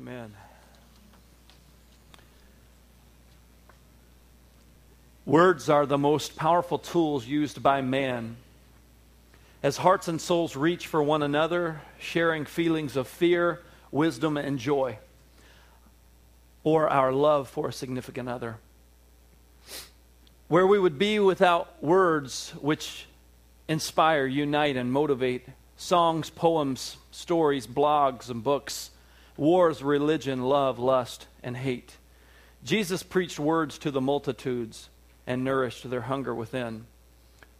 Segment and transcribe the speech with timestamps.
[0.00, 0.32] Amen.
[5.26, 8.36] Words are the most powerful tools used by man.
[9.60, 14.98] As hearts and souls reach for one another, sharing feelings of fear, wisdom, and joy,
[16.62, 18.58] or our love for a significant other.
[20.46, 23.06] Where we would be without words which
[23.66, 28.90] inspire, unite, and motivate songs, poems, stories, blogs, and books,
[29.38, 31.96] wars, religion, love, lust, and hate.
[32.64, 34.90] Jesus preached words to the multitudes
[35.26, 36.84] and nourished their hunger within.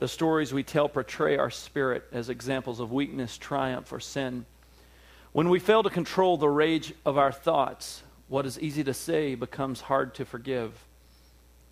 [0.01, 4.45] The stories we tell portray our spirit as examples of weakness, triumph, or sin.
[5.33, 9.35] When we fail to control the rage of our thoughts, what is easy to say
[9.35, 10.85] becomes hard to forgive.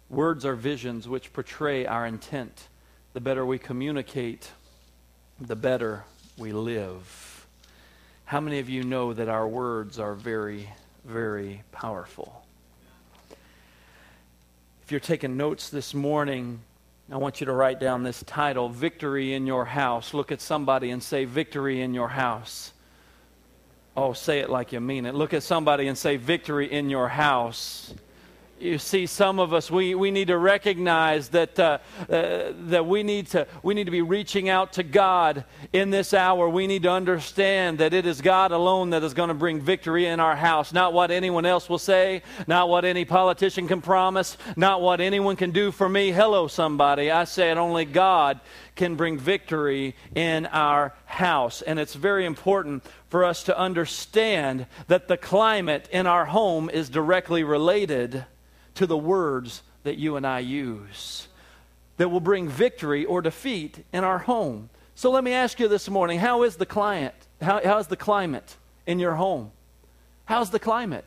[0.08, 2.68] Words are visions which portray our intent.
[3.12, 4.50] The better we communicate,
[5.40, 6.04] the better
[6.38, 7.25] we live.
[8.26, 10.68] How many of you know that our words are very,
[11.04, 12.44] very powerful?
[14.82, 16.58] If you're taking notes this morning,
[17.10, 20.12] I want you to write down this title Victory in Your House.
[20.12, 22.72] Look at somebody and say, Victory in Your House.
[23.96, 25.14] Oh, say it like you mean it.
[25.14, 27.94] Look at somebody and say, Victory in Your House
[28.58, 33.02] you see some of us we, we need to recognize that, uh, uh, that we,
[33.02, 36.48] need to, we need to be reaching out to god in this hour.
[36.48, 40.06] We need to understand that it is god alone that is going to bring victory
[40.06, 40.72] in our house.
[40.72, 45.36] Not what anyone else will say not what any politician can promise not what anyone
[45.36, 46.10] can do for me.
[46.10, 47.10] Hello somebody.
[47.10, 48.40] I said only god
[48.74, 51.62] can bring victory in our house.
[51.62, 56.88] And it's very important for us to understand that the climate in our home is
[56.88, 58.24] directly related
[58.76, 61.28] to the words that you and I use
[61.96, 64.70] that will bring victory or defeat in our home.
[64.94, 67.14] So let me ask you this morning how is the client?
[67.40, 68.56] How, how is the climate
[68.86, 69.50] in your home?
[70.24, 71.04] How's the climate?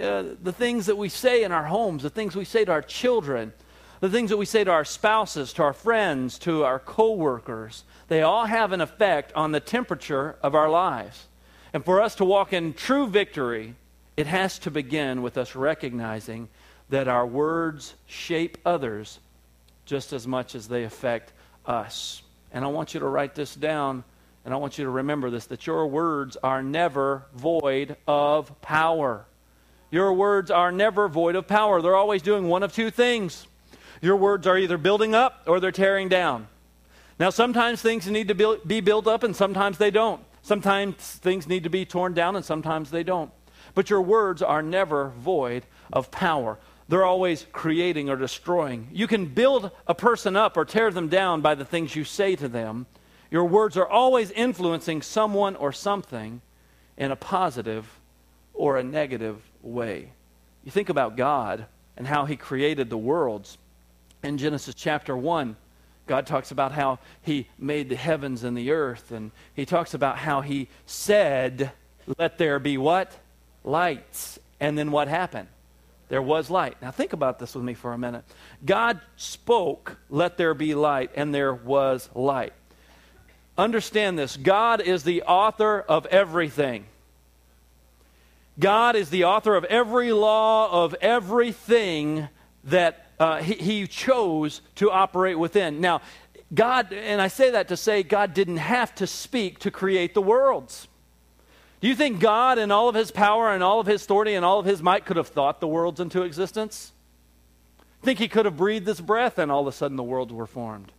[0.00, 2.82] Uh, the things that we say in our homes, the things we say to our
[2.82, 3.52] children,
[4.00, 8.22] the things that we say to our spouses, to our friends, to our coworkers, they
[8.22, 11.26] all have an effect on the temperature of our lives.
[11.72, 13.74] And for us to walk in true victory,
[14.16, 16.48] it has to begin with us recognizing
[16.88, 19.18] that our words shape others
[19.84, 21.32] just as much as they affect
[21.64, 22.22] us.
[22.52, 24.04] And I want you to write this down,
[24.44, 29.26] and I want you to remember this that your words are never void of power.
[29.90, 31.80] Your words are never void of power.
[31.80, 33.46] They're always doing one of two things.
[34.02, 36.48] Your words are either building up or they're tearing down.
[37.18, 40.20] Now, sometimes things need to be built up and sometimes they don't.
[40.42, 43.30] Sometimes things need to be torn down and sometimes they don't.
[43.74, 46.58] But your words are never void of power.
[46.88, 48.88] They're always creating or destroying.
[48.92, 52.36] You can build a person up or tear them down by the things you say
[52.36, 52.86] to them.
[53.30, 56.40] Your words are always influencing someone or something
[56.96, 58.00] in a positive
[58.54, 60.12] or a negative way.
[60.64, 61.66] You think about God
[61.96, 63.58] and how He created the worlds.
[64.22, 65.56] In Genesis chapter 1,
[66.06, 70.18] God talks about how He made the heavens and the earth, and He talks about
[70.18, 71.72] how He said,
[72.16, 73.12] Let there be what?
[73.64, 74.38] Lights.
[74.60, 75.48] And then what happened?
[76.08, 76.76] There was light.
[76.80, 78.24] Now, think about this with me for a minute.
[78.64, 82.52] God spoke, let there be light, and there was light.
[83.58, 86.84] Understand this God is the author of everything.
[88.58, 92.28] God is the author of every law, of everything
[92.64, 95.80] that uh, he, he chose to operate within.
[95.80, 96.00] Now,
[96.54, 100.22] God, and I say that to say God didn't have to speak to create the
[100.22, 100.88] worlds.
[101.80, 104.44] Do you think God, in all of his power and all of his authority and
[104.44, 106.92] all of his might, could have thought the worlds into existence?
[108.02, 110.46] Think he could have breathed this breath and all of a sudden the worlds were
[110.46, 110.92] formed?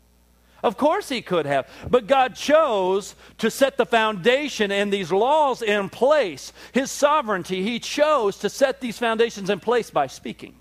[0.64, 1.68] Of course he could have.
[1.90, 6.52] But God chose to set the foundation and these laws in place.
[6.74, 10.56] His sovereignty, he chose to set these foundations in place by speaking.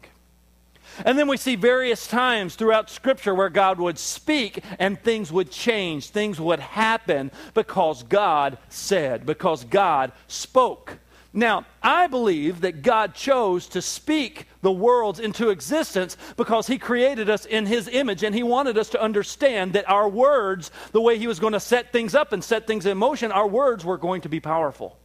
[1.05, 5.51] And then we see various times throughout Scripture where God would speak and things would
[5.51, 10.99] change, things would happen because God said, because God spoke.
[11.37, 17.29] Now, I believe that God chose to speak the worlds into existence because He created
[17.29, 21.19] us in His image and He wanted us to understand that our words, the way
[21.19, 23.99] He was going to set things up and set things in motion, our words were
[23.99, 24.97] going to be powerful.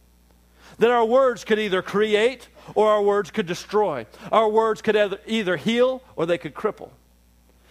[0.78, 4.06] That our words could either create or our words could destroy.
[4.30, 6.90] Our words could either heal or they could cripple.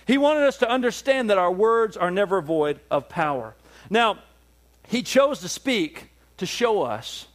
[0.05, 3.55] He wanted us to understand that our words are never void of power.
[3.89, 4.19] Now,
[4.87, 7.27] He chose to speak to show us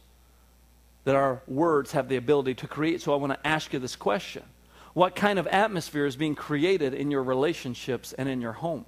[1.05, 3.01] that our words have the ability to create.
[3.01, 4.43] So I want to ask you this question
[4.93, 8.85] What kind of atmosphere is being created in your relationships and in your home?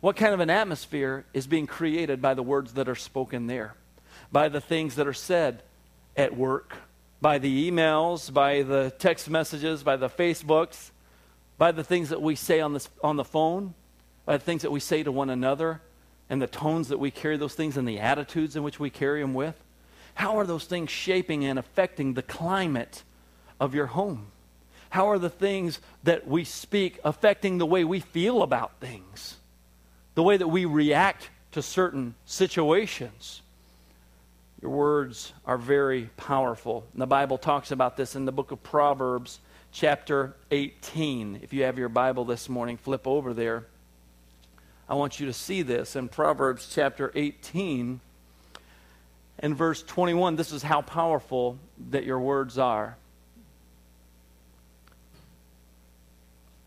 [0.00, 3.74] What kind of an atmosphere is being created by the words that are spoken there?
[4.32, 5.62] By the things that are said
[6.16, 6.74] at work,
[7.20, 10.90] by the emails, by the text messages, by the Facebooks,
[11.58, 13.74] by the things that we say on, this, on the phone,
[14.24, 15.80] by the things that we say to one another,
[16.28, 19.20] and the tones that we carry those things and the attitudes in which we carry
[19.20, 19.54] them with?
[20.14, 23.02] How are those things shaping and affecting the climate
[23.60, 24.28] of your home?
[24.90, 29.36] How are the things that we speak affecting the way we feel about things?
[30.14, 33.42] The way that we react to certain situations?
[34.62, 36.86] Your words are very powerful.
[36.92, 41.40] And the Bible talks about this in the book of Proverbs, chapter 18.
[41.42, 43.66] If you have your Bible this morning, flip over there.
[44.88, 48.00] I want you to see this in Proverbs chapter 18
[49.40, 50.36] and verse 21.
[50.36, 51.58] This is how powerful
[51.90, 52.96] that your words are.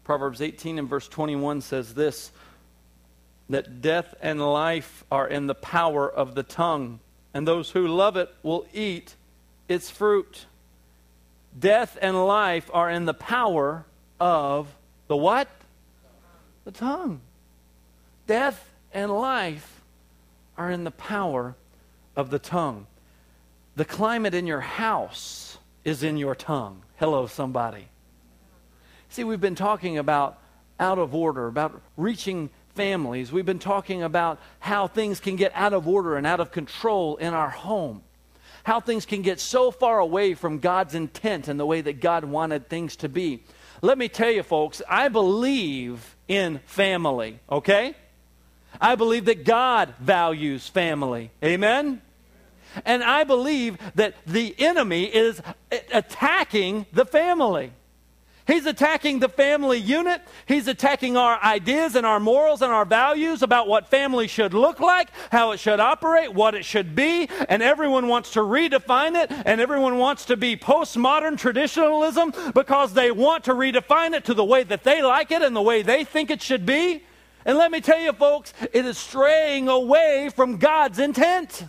[0.03, 2.31] Proverbs 18 and verse 21 says this
[3.50, 7.00] that death and life are in the power of the tongue,
[7.34, 9.16] and those who love it will eat
[9.68, 10.46] its fruit.
[11.58, 13.86] Death and life are in the power
[14.20, 14.68] of
[15.08, 15.48] the what?
[16.66, 17.22] The tongue.
[18.28, 19.81] Death and life
[20.58, 21.56] are in the power
[22.16, 22.86] of the tongue.
[23.76, 26.84] The climate in your house is in your tongue.
[26.98, 27.88] Hello, somebody.
[29.10, 30.38] See, we've been talking about
[30.80, 32.50] out of order, about reaching
[32.80, 33.30] families.
[33.30, 37.18] We've been talking about how things can get out of order and out of control
[37.18, 38.04] in our home.
[38.64, 42.24] How things can get so far away from God's intent and the way that God
[42.24, 43.44] wanted things to be.
[43.81, 47.96] Let me tell you, folks, I believe in family, okay?
[48.80, 51.31] I believe that God values family.
[51.44, 52.02] Amen?
[52.86, 55.42] And I believe that the enemy is
[55.92, 57.74] attacking the family.
[58.50, 60.24] He's attacking the family unit.
[60.48, 64.80] He's attacking our ideas and our morals and our values about what family should look
[64.80, 67.30] like, how it should operate, what it should be.
[67.48, 73.12] And everyone wants to redefine it, and everyone wants to be postmodern traditionalism because they
[73.12, 76.04] want to redefine it to the way that they like it and the way they
[76.04, 77.04] think it should be.
[77.45, 81.66] And let me tell you, folks, it is straying away from God's intent.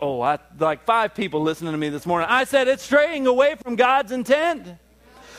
[0.00, 2.26] Oh, I, like five people listening to me this morning.
[2.28, 4.78] I said it's straying away from God's intent.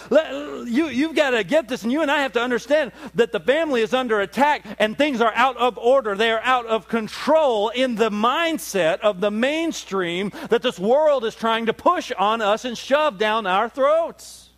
[0.10, 3.40] You, you've got to get this, and you and I have to understand that the
[3.40, 6.16] family is under attack and things are out of order.
[6.16, 11.36] They are out of control in the mindset of the mainstream that this world is
[11.36, 14.50] trying to push on us and shove down our throats.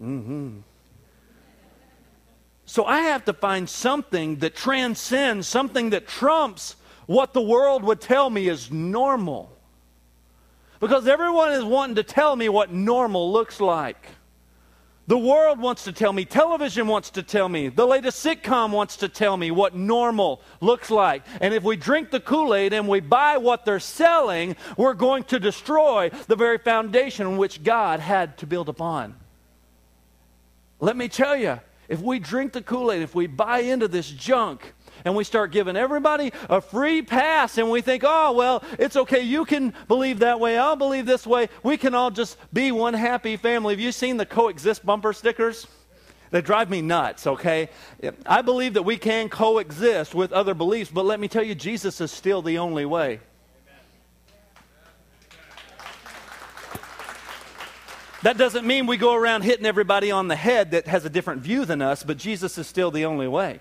[0.00, 0.58] Mm-hmm.
[2.66, 6.76] So I have to find something that transcends, something that trumps
[7.06, 9.56] what the world would tell me is normal.
[10.80, 14.06] Because everyone is wanting to tell me what normal looks like.
[15.06, 18.96] The world wants to tell me, television wants to tell me, the latest sitcom wants
[18.98, 21.24] to tell me what normal looks like.
[21.42, 25.24] And if we drink the Kool Aid and we buy what they're selling, we're going
[25.24, 29.14] to destroy the very foundation which God had to build upon.
[30.80, 34.10] Let me tell you, if we drink the Kool Aid, if we buy into this
[34.10, 34.73] junk,
[35.04, 39.20] and we start giving everybody a free pass, and we think, oh, well, it's okay.
[39.20, 40.56] You can believe that way.
[40.56, 41.48] I'll believe this way.
[41.62, 43.74] We can all just be one happy family.
[43.74, 45.66] Have you seen the coexist bumper stickers?
[46.30, 47.68] They drive me nuts, okay?
[48.26, 52.00] I believe that we can coexist with other beliefs, but let me tell you, Jesus
[52.00, 53.20] is still the only way.
[58.22, 61.42] That doesn't mean we go around hitting everybody on the head that has a different
[61.42, 63.60] view than us, but Jesus is still the only way.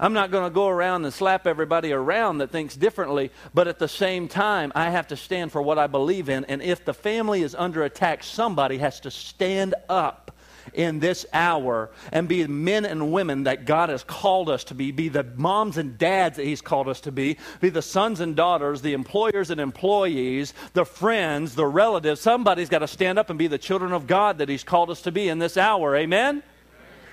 [0.00, 3.80] I'm not going to go around and slap everybody around that thinks differently, but at
[3.80, 6.44] the same time, I have to stand for what I believe in.
[6.44, 10.28] And if the family is under attack, somebody has to stand up
[10.74, 14.92] in this hour and be men and women that God has called us to be,
[14.92, 18.36] be the moms and dads that He's called us to be, be the sons and
[18.36, 22.20] daughters, the employers and employees, the friends, the relatives.
[22.20, 25.02] Somebody's got to stand up and be the children of God that He's called us
[25.02, 25.96] to be in this hour.
[25.96, 26.42] Amen?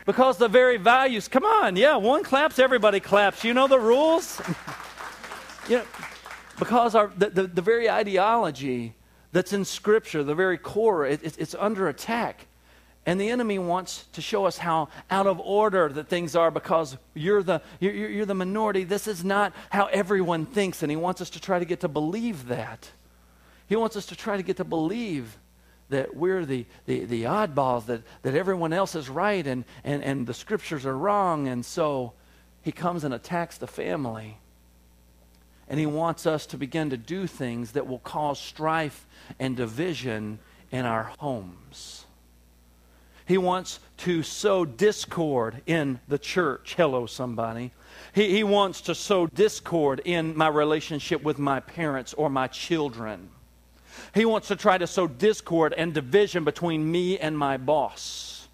[0.05, 3.43] Because the very values, come on, yeah, one claps, everybody claps.
[3.43, 4.39] You know the rules?
[5.69, 5.85] you know,
[6.59, 8.93] because our, the, the, the, very ideology
[9.31, 12.45] that's in Scripture, the very core, it, it, it's under attack.
[13.07, 16.97] And the enemy wants to show us how out of order that things are because
[17.13, 18.83] you're the, you're, you're the minority.
[18.83, 20.81] This is not how everyone thinks.
[20.81, 22.89] And he wants us to try to get to believe that.
[23.67, 25.37] He wants us to try to get to believe
[25.89, 30.27] that we're the, the, the oddballs, that, that everyone else is right and, and, and
[30.27, 31.47] the scriptures are wrong.
[31.47, 32.13] And so
[32.61, 34.37] he comes and attacks the family.
[35.67, 39.05] And he wants us to begin to do things that will cause strife
[39.39, 40.39] and division
[40.71, 42.05] in our homes.
[43.27, 46.75] He wants to sow discord in the church.
[46.77, 47.71] Hello, somebody.
[48.13, 53.29] He, he wants to sow discord in my relationship with my parents or my children.
[54.13, 58.47] He wants to try to sow discord and division between me and my boss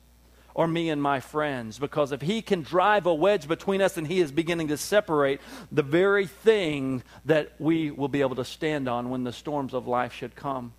[0.54, 1.80] or me and my friends.
[1.80, 5.40] Because if he can drive a wedge between us and he is beginning to separate
[5.72, 9.88] the very thing that we will be able to stand on when the storms of
[9.88, 10.74] life should come,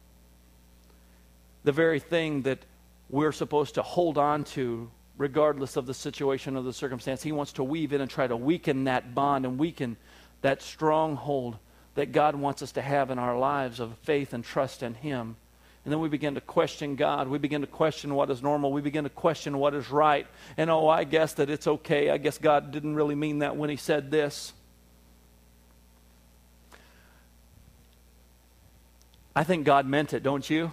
[1.65, 2.59] the very thing that
[3.09, 7.23] we're supposed to hold on to regardless of the situation or the circumstance.
[7.23, 9.97] He wants to weave in and try to weaken that bond and weaken
[10.41, 11.59] that stronghold
[11.95, 15.37] that God wants us to have in our lives of faith and trust in Him.
[15.85, 17.29] And then we begin to question God.
[17.29, 18.73] We begin to question what is normal.
[18.73, 20.27] We begin to question what is right.
[20.57, 22.09] And oh, I guess that it's okay.
[22.11, 24.53] I guess God didn't really mean that when He said this.
[29.35, 30.73] I think God meant it, don't you?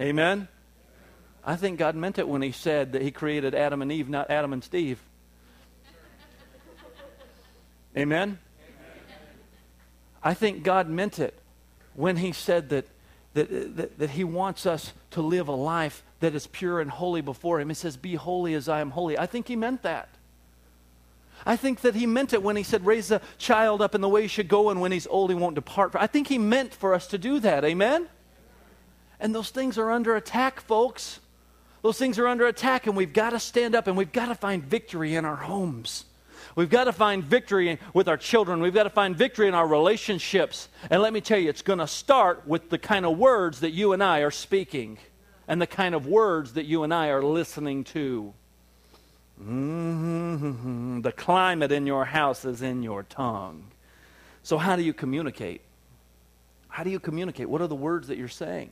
[0.00, 0.46] Amen?
[1.44, 4.30] I think God meant it when He said that He created Adam and Eve, not
[4.30, 5.00] Adam and Steve.
[7.96, 8.38] Amen?
[10.22, 11.38] I think God meant it
[11.94, 12.86] when He said that,
[13.34, 17.20] that, that, that, He wants us to live a life that is pure and holy
[17.20, 17.68] before Him.
[17.68, 19.18] He says, Be holy as I am holy.
[19.18, 20.08] I think He meant that.
[21.46, 24.08] I think that He meant it when He said, Raise a child up in the
[24.08, 25.92] way he should go, and when he's old, he won't depart.
[25.94, 27.64] I think He meant for us to do that.
[27.64, 28.08] Amen?
[29.18, 31.20] And those things are under attack, folks.
[31.82, 34.34] Those things are under attack, and we've got to stand up and we've got to
[34.34, 36.04] find victory in our homes.
[36.56, 38.60] We've got to find victory with our children.
[38.60, 40.68] We've got to find victory in our relationships.
[40.90, 43.70] And let me tell you, it's going to start with the kind of words that
[43.70, 44.98] you and I are speaking
[45.48, 48.32] and the kind of words that you and I are listening to.
[49.42, 51.00] Mm-hmm.
[51.00, 53.64] The climate in your house is in your tongue.
[54.42, 55.62] So, how do you communicate?
[56.68, 57.48] How do you communicate?
[57.48, 58.70] What are the words that you're saying?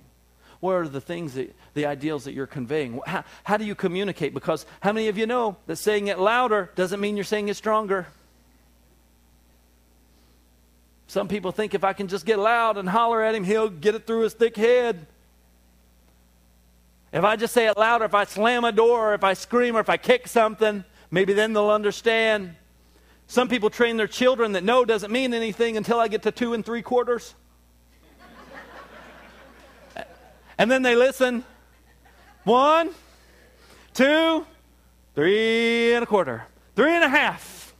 [0.61, 3.01] What are the things that, the ideals that you're conveying?
[3.07, 4.35] How, how do you communicate?
[4.35, 7.55] Because how many of you know that saying it louder doesn't mean you're saying it
[7.55, 8.09] stronger?
[11.07, 13.95] Some people think if I can just get loud and holler at him, he'll get
[13.95, 15.07] it through his thick head.
[17.13, 19.77] If I just say it louder, if I slam a door, or if I scream,
[19.77, 22.57] or if I kick something, maybe then they'll understand.
[23.27, 26.53] Some people train their children that no doesn't mean anything until I get to two
[26.53, 27.35] and three quarters.
[30.59, 31.45] And then they listen.
[32.45, 32.91] One,
[33.95, 34.45] two,
[35.15, 37.75] three and a quarter, three and a half,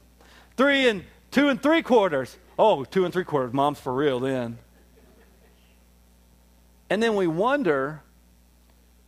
[0.55, 2.37] three and two and three quarters.
[2.57, 3.53] Oh, two and three quarters.
[3.53, 4.57] Mom's for real then.
[6.89, 8.01] And then we wonder,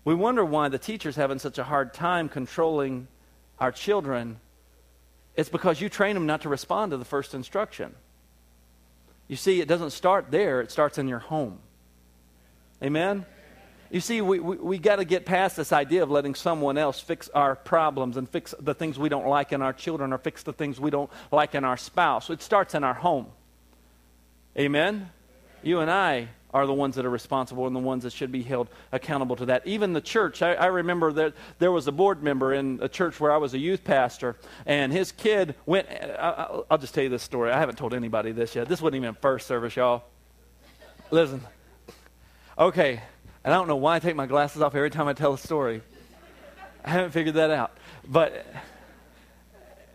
[0.06, 3.08] we wonder why the teacher's having such a hard time controlling
[3.60, 4.40] our children.
[5.36, 7.96] It's because you train them not to respond to the first instruction.
[9.28, 11.60] You see, it doesn't start there, it starts in your home.
[12.84, 13.26] Amen?
[13.92, 17.02] You see, we, we, we got to get past this idea of letting someone else
[17.02, 20.44] fix our problems and fix the things we don't like in our children or fix
[20.44, 22.30] the things we don't like in our spouse.
[22.30, 23.28] It starts in our home.
[24.58, 25.10] Amen?
[25.62, 28.44] You and I are the ones that are responsible and the ones that should be
[28.44, 29.68] held accountable to that.
[29.68, 33.20] Even the church, I, I, remember that there was a board member in a church
[33.20, 35.88] where I was a youth pastor, and his kid went.
[35.90, 37.52] I, will just tell you this story.
[37.52, 38.68] I haven't told anybody this yet.
[38.68, 40.04] This wasn't even first service, y'all.
[41.10, 41.42] Listen.
[42.58, 43.02] Okay,
[43.44, 45.38] and I don't know why I take my glasses off every time I tell a
[45.38, 45.82] story.
[46.84, 47.78] I haven't figured that out.
[48.08, 48.46] But,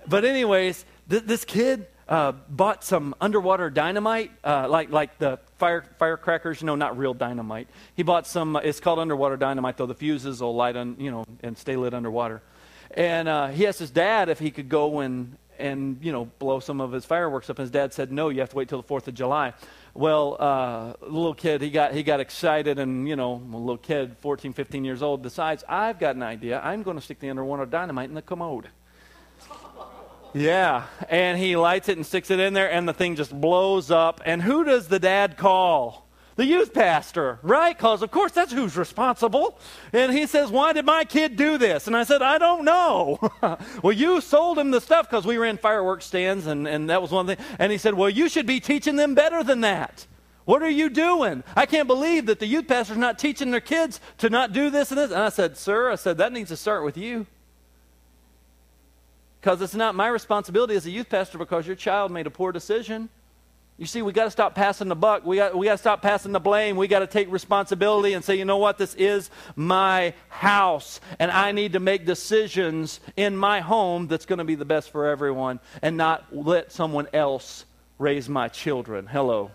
[0.06, 5.84] but anyways, th- this kid uh, bought some underwater dynamite, uh, like, like the fire,
[5.98, 7.68] firecrackers, you know, not real dynamite.
[7.94, 11.24] He bought some, it's called underwater dynamite, though the fuses will light on, you know,
[11.42, 12.42] and stay lit underwater.
[12.92, 16.60] And uh, he asked his dad if he could go and, and, you know, blow
[16.60, 17.58] some of his fireworks up.
[17.58, 19.54] And his dad said, no, you have to wait till the 4th of July.
[19.94, 24.16] Well, uh, little kid, he got, he got excited, and, you know, a little kid,
[24.20, 26.60] 14, 15 years old, decides, I've got an idea.
[26.60, 28.68] I'm going to stick the underwater dynamite in the commode.
[30.34, 33.90] Yeah, and he lights it and sticks it in there, and the thing just blows
[33.90, 34.20] up.
[34.26, 36.05] And who does the dad call?
[36.36, 37.76] The youth pastor, right?
[37.76, 39.58] Because, of course, that's who's responsible.
[39.92, 41.86] And he says, Why did my kid do this?
[41.86, 43.18] And I said, I don't know.
[43.82, 47.10] well, you sold him the stuff because we ran fireworks stands, and, and that was
[47.10, 47.38] one thing.
[47.58, 50.06] And he said, Well, you should be teaching them better than that.
[50.44, 51.42] What are you doing?
[51.56, 54.92] I can't believe that the youth pastor's not teaching their kids to not do this
[54.92, 55.10] and this.
[55.10, 57.26] And I said, Sir, I said, that needs to start with you.
[59.40, 62.52] Because it's not my responsibility as a youth pastor because your child made a poor
[62.52, 63.08] decision.
[63.78, 65.26] You see, we got to stop passing the buck.
[65.26, 66.76] We got, we got to stop passing the blame.
[66.76, 68.78] We got to take responsibility and say, you know what?
[68.78, 74.38] This is my house, and I need to make decisions in my home that's going
[74.38, 77.66] to be the best for everyone, and not let someone else
[77.98, 79.06] raise my children.
[79.06, 79.50] Hello.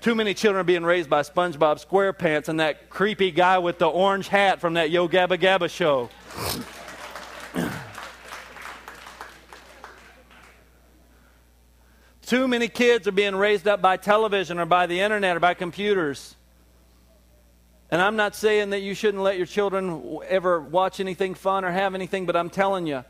[0.00, 3.86] Too many children are being raised by SpongeBob SquarePants and that creepy guy with the
[3.86, 6.10] orange hat from that Yo Gabba Gabba show.
[12.26, 15.54] Too many kids are being raised up by television or by the internet or by
[15.54, 16.36] computers.
[17.90, 21.70] And I'm not saying that you shouldn't let your children ever watch anything fun or
[21.70, 23.04] have anything, but I'm telling you,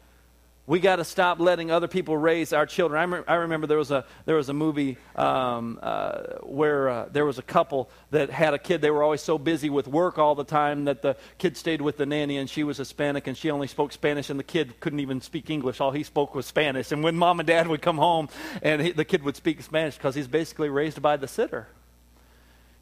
[0.65, 3.01] we got to stop letting other people raise our children.
[3.01, 7.09] I, me- I remember there was a there was a movie um, uh, where uh,
[7.11, 8.81] there was a couple that had a kid.
[8.81, 11.97] They were always so busy with work all the time that the kid stayed with
[11.97, 15.01] the nanny, and she was Hispanic, and she only spoke Spanish, and the kid couldn't
[15.01, 15.81] even speak English.
[15.81, 16.93] All he spoke was Spanish.
[16.93, 18.29] And when mom and dad would come home,
[18.63, 21.67] and he, the kid would speak Spanish because he's basically raised by the sitter.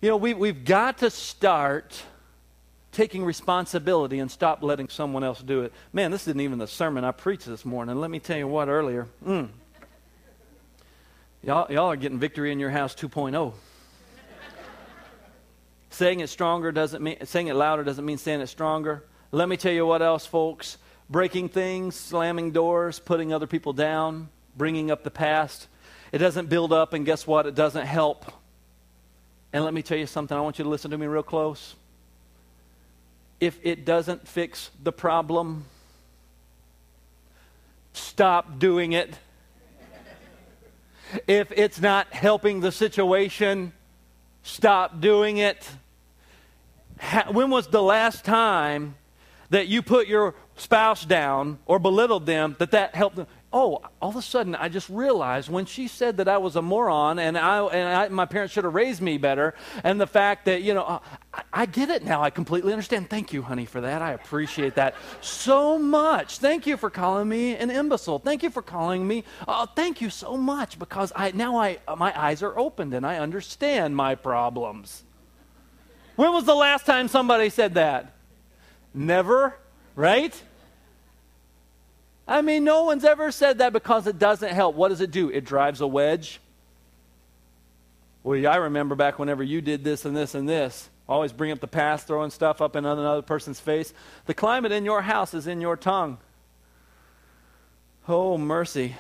[0.02, 2.02] You know, we, we've got to start
[2.92, 5.72] taking responsibility and stop letting someone else do it.
[5.92, 8.00] Man, this isn't even the sermon I preached this morning.
[8.00, 9.06] Let me tell you what earlier.
[9.24, 9.48] Mm.
[11.42, 13.52] Y'all, y'all are getting victory in your house 2.0.
[15.90, 19.04] saying it stronger doesn't mean saying it louder doesn't mean saying it stronger.
[19.32, 20.76] Let me tell you what else, folks.
[21.08, 25.68] Breaking things, slamming doors, putting other people down, bringing up the past.
[26.12, 27.46] It doesn't build up, and guess what?
[27.46, 28.32] It doesn't help.
[29.52, 30.36] And let me tell you something.
[30.36, 31.74] I want you to listen to me real close
[33.40, 35.64] if it doesn't fix the problem,
[37.92, 39.14] stop doing it.
[41.26, 43.72] If it's not helping the situation,
[44.42, 45.68] stop doing it.
[47.32, 48.94] When was the last time
[49.48, 53.26] that you put your spouse down or belittled them that that helped them?
[53.52, 56.62] Oh, all of a sudden I just realized when she said that I was a
[56.62, 60.44] moron and, I, and I, my parents should have raised me better, and the fact
[60.44, 60.98] that, you know, uh,
[61.34, 62.22] I, I, get it now.
[62.22, 63.10] I completely understand.
[63.10, 64.02] Thank you, honey, for that.
[64.02, 66.38] I appreciate that so much.
[66.38, 68.18] Thank you for calling me an imbecile.
[68.18, 69.24] Thank you for calling me.
[69.46, 73.18] Uh, thank you so much because I, now I, my eyes are opened and I
[73.18, 75.02] understand my problems.
[76.16, 78.12] When was the last time somebody said that?
[78.92, 79.56] Never,
[79.96, 80.40] right?
[82.30, 84.76] I mean, no one's ever said that because it doesn't help.
[84.76, 85.30] What does it do?
[85.30, 86.40] It drives a wedge.
[88.22, 90.88] Well, I remember back whenever you did this and this and this.
[91.08, 93.92] Always bring up the past, throwing stuff up in another person's face.
[94.26, 96.18] The climate in your house is in your tongue.
[98.06, 98.94] Oh, mercy.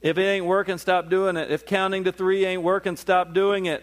[0.00, 1.50] If it ain't working, stop doing it.
[1.50, 3.82] If counting to three ain't working, stop doing it.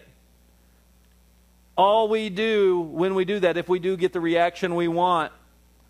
[1.78, 5.34] All we do when we do that, if we do get the reaction we want,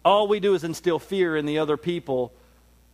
[0.04, 2.34] all we do is instill fear in the other people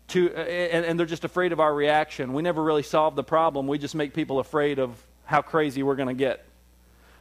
[0.09, 2.33] to, uh, and, and they're just afraid of our reaction.
[2.33, 3.67] We never really solve the problem.
[3.67, 6.45] We just make people afraid of how crazy we're going to get.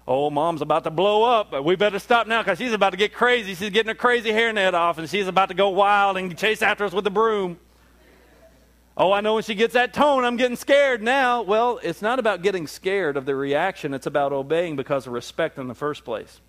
[0.07, 2.99] Oh, mom's about to blow up, but we better stop now because she's about to
[2.99, 3.55] get crazy.
[3.55, 6.85] She's getting a crazy hairnet off, and she's about to go wild and chase after
[6.85, 7.59] us with a broom.
[8.97, 11.42] Oh, I know when she gets that tone, I'm getting scared now.
[11.42, 15.59] Well, it's not about getting scared of the reaction, it's about obeying because of respect
[15.59, 16.40] in the first place.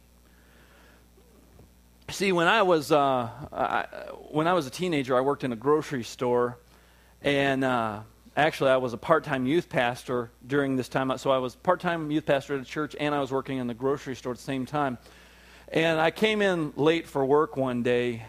[2.09, 3.85] See, when I was uh, I,
[4.29, 6.57] when I was a teenager, I worked in a grocery store,
[7.23, 8.01] and uh,
[8.37, 11.17] actually, I was a part-time youth pastor during this time.
[11.17, 13.73] So I was part-time youth pastor at a church, and I was working in the
[13.73, 14.99] grocery store at the same time.
[15.69, 18.23] And I came in late for work one day,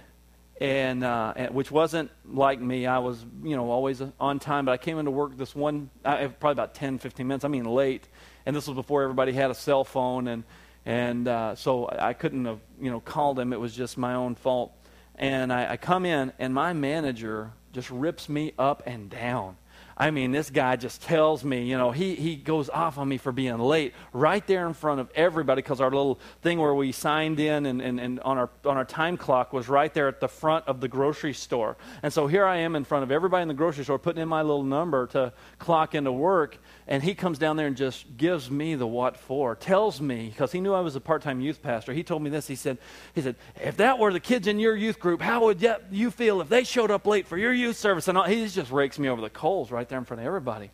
[0.58, 2.86] and, uh, which wasn't like me.
[2.86, 4.64] I was, you know, always on time.
[4.64, 7.44] But I came into work this one, uh, probably about 10, 15 minutes.
[7.44, 8.08] I mean, late.
[8.46, 10.44] And this was before everybody had a cell phone, and
[10.86, 13.52] and uh, so I couldn't have, you know, called him.
[13.52, 14.72] It was just my own fault.
[15.16, 19.56] And I, I come in, and my manager just rips me up and down.
[19.98, 23.16] I mean, this guy just tells me, you know, he, he goes off on me
[23.16, 26.92] for being late right there in front of everybody because our little thing where we
[26.92, 30.20] signed in and, and, and on, our, on our time clock was right there at
[30.20, 31.78] the front of the grocery store.
[32.02, 34.28] And so here I am in front of everybody in the grocery store putting in
[34.28, 36.58] my little number to clock into work.
[36.88, 40.52] And he comes down there and just gives me the what for, tells me, because
[40.52, 41.92] he knew I was a part time youth pastor.
[41.92, 42.46] He told me this.
[42.46, 42.78] He said,
[43.12, 46.40] he said, if that were the kids in your youth group, how would you feel
[46.40, 48.06] if they showed up late for your youth service?
[48.06, 50.70] And all, he just rakes me over the coals right there in front of everybody.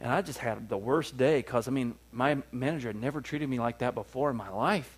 [0.00, 3.48] And I just had the worst day because, I mean, my manager had never treated
[3.48, 4.96] me like that before in my life.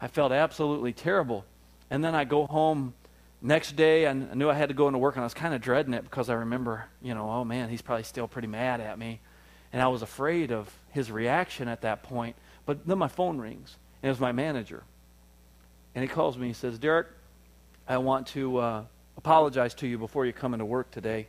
[0.00, 1.44] I felt absolutely terrible.
[1.90, 2.94] And then I go home
[3.42, 5.54] next day and I knew I had to go into work and I was kind
[5.54, 8.80] of dreading it because I remember, you know, oh man, he's probably still pretty mad
[8.80, 9.20] at me.
[9.74, 12.36] And I was afraid of his reaction at that point.
[12.64, 14.84] But then my phone rings, and it was my manager.
[15.96, 16.46] And he calls me.
[16.46, 17.08] He says, Derek,
[17.88, 18.84] I want to uh,
[19.16, 21.26] apologize to you before you come into work today.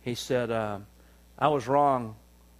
[0.00, 0.78] He said, uh,
[1.38, 2.16] I was wrong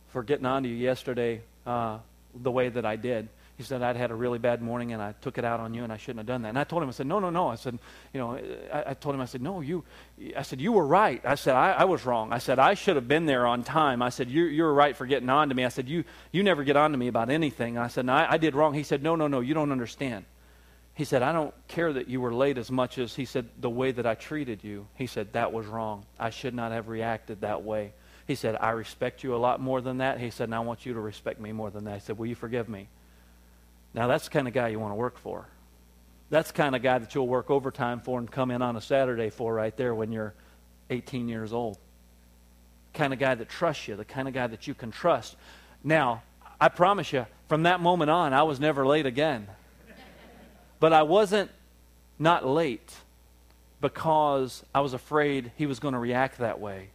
[0.09, 1.97] for getting on to you yesterday uh,
[2.35, 3.31] the way that I did.
[3.57, 5.83] He said, I'd had a really bad morning and I took it out on you
[5.83, 6.51] and I shouldn't have done that.
[6.51, 7.49] And I told him, I said, no, no, no.
[7.49, 7.79] I said,
[8.13, 8.39] you know,
[8.71, 9.83] I, I told him, I said, no, you,
[10.37, 11.23] I said, you were right.
[11.25, 12.35] I said, I, I was wrong.
[12.35, 14.03] I said, I should have been there on time.
[14.03, 15.65] I said, you, you were right for getting on to me.
[15.65, 17.79] I said, you, you never get on to me about anything.
[17.79, 18.75] I said, no, I, I did wrong.
[18.75, 20.27] He said, no, no, no, you don't understand.
[20.93, 23.71] He said, I don't care that you were late as much as he said, the
[23.71, 24.87] way that I treated you.
[24.95, 26.05] He said, that was wrong.
[26.19, 27.93] I should not have reacted that way.
[28.27, 30.21] He said, I respect you a lot more than that.
[30.21, 31.95] He said, and I want you to respect me more than that.
[31.95, 32.89] He said, Will you forgive me?
[33.97, 35.49] Now, that's the kind of guy you want to work for.
[36.29, 38.81] That's the kind of guy that you'll work overtime for and come in on a
[38.81, 40.35] Saturday for right there when you're
[40.91, 41.79] 18 years old.
[42.93, 45.37] The kind of guy that trusts you, the kind of guy that you can trust.
[45.83, 46.23] Now,
[46.61, 49.47] I promise you, from that moment on, I was never late again.
[50.79, 51.51] But I wasn't
[52.19, 52.95] not late
[53.81, 56.91] because I was afraid he was going to react that way.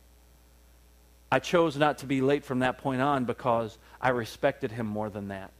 [1.32, 5.10] I chose not to be late from that point on because I respected him more
[5.10, 5.52] than that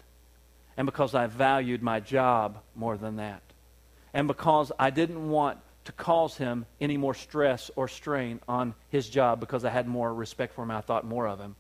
[0.82, 3.44] and because I valued my job more than that,
[4.16, 9.08] and because I didn't want to cause him any more stress or strain on his
[9.08, 11.56] job because I had more respect for him, I thought more of him.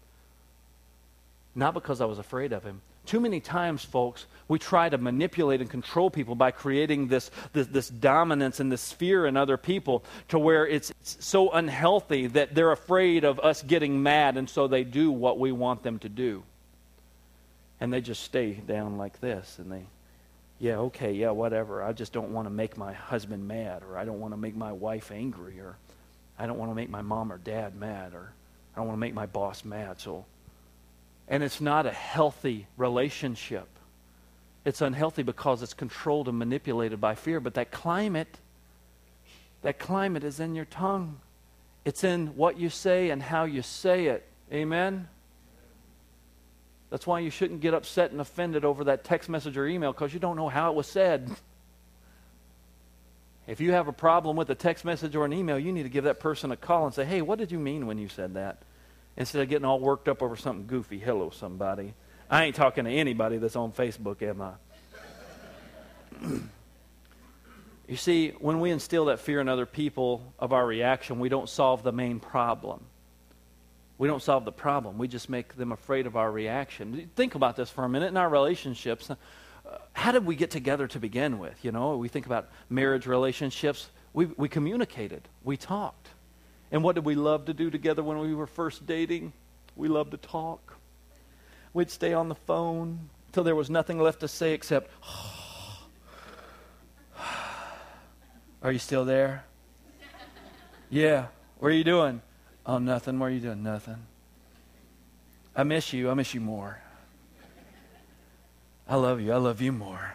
[1.54, 2.82] Not because I was afraid of him.
[3.06, 7.68] Too many times, folks, we try to manipulate and control people by creating this, this,
[7.68, 12.56] this dominance and this fear in other people to where it's, it's so unhealthy that
[12.56, 16.10] they're afraid of us getting mad, and so they do what we want them to
[16.10, 16.42] do
[17.82, 19.84] and they just stay down like this and they
[20.60, 21.84] yeah okay yeah whatever.
[21.84, 24.56] I just don't want to make my husband mad or i don't want to make
[24.56, 25.76] my wife angry or
[26.40, 28.32] i don't want to make my mom or dad mad or
[28.74, 30.26] i don't want to make my boss mad so.
[31.28, 33.68] And it's not a healthy relationship.
[34.66, 38.38] It's unhealthy because it's controlled and manipulated by fear but that climate
[39.64, 41.20] that climate is in your tongue.
[41.86, 44.28] It's in what you say and how you say it.
[44.52, 45.08] Amen
[46.92, 50.14] that's why you shouldn't get upset and offended over that text message or email because
[50.14, 51.32] you don't know how it was said.
[53.48, 55.90] If you have a problem with a text message or an email, you need to
[55.90, 58.34] give that person a call and say, hey, what did you mean when you said
[58.34, 58.62] that?
[59.16, 61.00] Instead of getting all worked up over something goofy.
[61.00, 61.94] Hello, somebody.
[62.30, 64.52] I ain't talking to anybody that's on Facebook, am I?
[67.88, 71.48] you see, when we instill that fear in other people of our reaction, we don't
[71.48, 72.82] solve the main problem
[74.02, 74.98] we don't solve the problem.
[74.98, 77.12] We just make them afraid of our reaction.
[77.16, 79.12] Think about this for a minute in our relationships.
[79.12, 79.16] Uh,
[79.94, 81.64] how did we get together to begin with?
[81.64, 83.92] You know, we think about marriage relationships.
[84.12, 86.08] We, we communicated, we talked.
[86.72, 89.34] And what did we love to do together when we were first dating?
[89.76, 90.78] We loved to talk.
[91.72, 94.90] We'd stay on the phone till there was nothing left to say except,
[98.64, 99.46] Are you still there?
[100.90, 101.28] yeah.
[101.60, 102.24] What are you doing?
[102.72, 103.20] Oh, nothing.
[103.20, 103.64] What are you doing?
[103.64, 103.98] Nothing.
[105.54, 106.10] I miss you.
[106.10, 106.80] I miss you more.
[108.88, 109.34] I love you.
[109.34, 110.14] I love you more.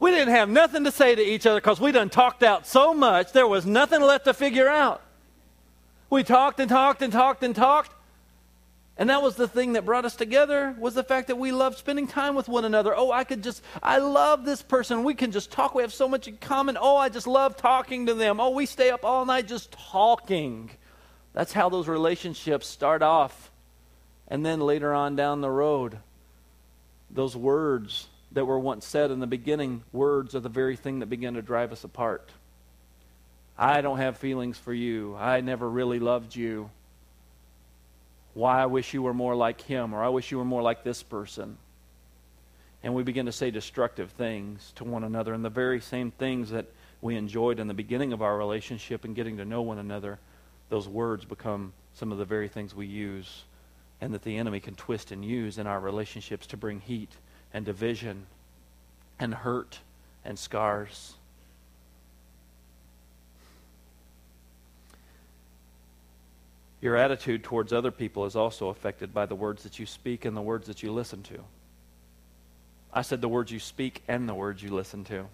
[0.00, 2.94] We didn't have nothing to say to each other because we done talked out so
[2.94, 5.00] much, there was nothing left to figure out.
[6.10, 7.92] We talked and talked and talked and talked.
[8.96, 11.78] And that was the thing that brought us together was the fact that we loved
[11.78, 12.92] spending time with one another.
[12.96, 15.04] Oh, I could just I love this person.
[15.04, 15.76] We can just talk.
[15.76, 16.76] We have so much in common.
[16.76, 18.40] Oh, I just love talking to them.
[18.40, 20.72] Oh, we stay up all night just talking.
[21.38, 23.52] That's how those relationships start off.
[24.26, 25.96] And then later on down the road,
[27.12, 31.06] those words that were once said in the beginning, words are the very thing that
[31.06, 32.28] begin to drive us apart.
[33.56, 35.14] I don't have feelings for you.
[35.14, 36.70] I never really loved you.
[38.34, 40.82] Why I wish you were more like him, or I wish you were more like
[40.82, 41.56] this person.
[42.82, 46.50] And we begin to say destructive things to one another, and the very same things
[46.50, 46.66] that
[47.00, 50.18] we enjoyed in the beginning of our relationship and getting to know one another
[50.68, 53.44] those words become some of the very things we use
[54.00, 57.10] and that the enemy can twist and use in our relationships to bring heat
[57.52, 58.26] and division
[59.18, 59.80] and hurt
[60.24, 61.14] and scars.
[66.80, 70.36] Your attitude towards other people is also affected by the words that you speak and
[70.36, 71.40] the words that you listen to.
[72.92, 75.26] I said the words you speak and the words you listen to.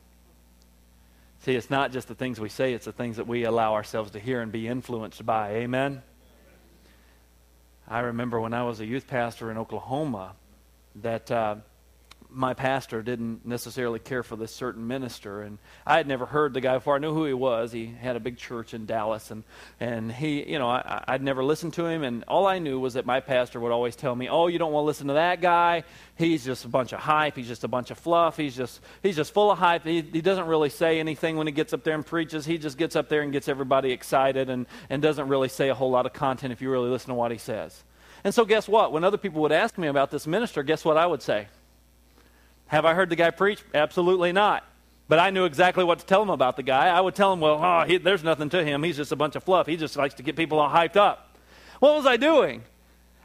[1.40, 4.10] See, it's not just the things we say, it's the things that we allow ourselves
[4.12, 5.50] to hear and be influenced by.
[5.50, 6.02] Amen?
[7.86, 10.34] I remember when I was a youth pastor in Oklahoma
[10.96, 11.30] that.
[11.30, 11.56] Uh,
[12.34, 16.60] my pastor didn't necessarily care for this certain minister and i had never heard the
[16.60, 16.96] guy before.
[16.96, 17.72] I knew who he was.
[17.72, 19.44] He had a big church in dallas and,
[19.80, 22.94] and he you know I, i'd never listened to him and all i knew was
[22.94, 25.40] that my pastor would always tell me oh you don't want to listen to that
[25.40, 25.84] guy.
[26.16, 27.36] He's just a bunch of hype.
[27.36, 28.36] He's just a bunch of fluff.
[28.36, 29.84] He's just he's just full of hype.
[29.84, 32.46] He, he doesn't really say anything when he gets up there and preaches.
[32.46, 35.74] He just gets up there and gets everybody excited and, and doesn't really say a
[35.74, 37.82] whole lot of content if you really listen to what he says.
[38.22, 38.92] And so guess what?
[38.92, 41.46] When other people would ask me about this minister guess what i would say
[42.74, 43.62] Have I heard the guy preach?
[43.72, 44.64] Absolutely not.
[45.06, 46.88] But I knew exactly what to tell him about the guy.
[46.88, 48.82] I would tell him, well, oh, he, there's nothing to him.
[48.82, 49.68] He's just a bunch of fluff.
[49.68, 51.38] He just likes to get people all hyped up.
[51.78, 52.64] What was I doing?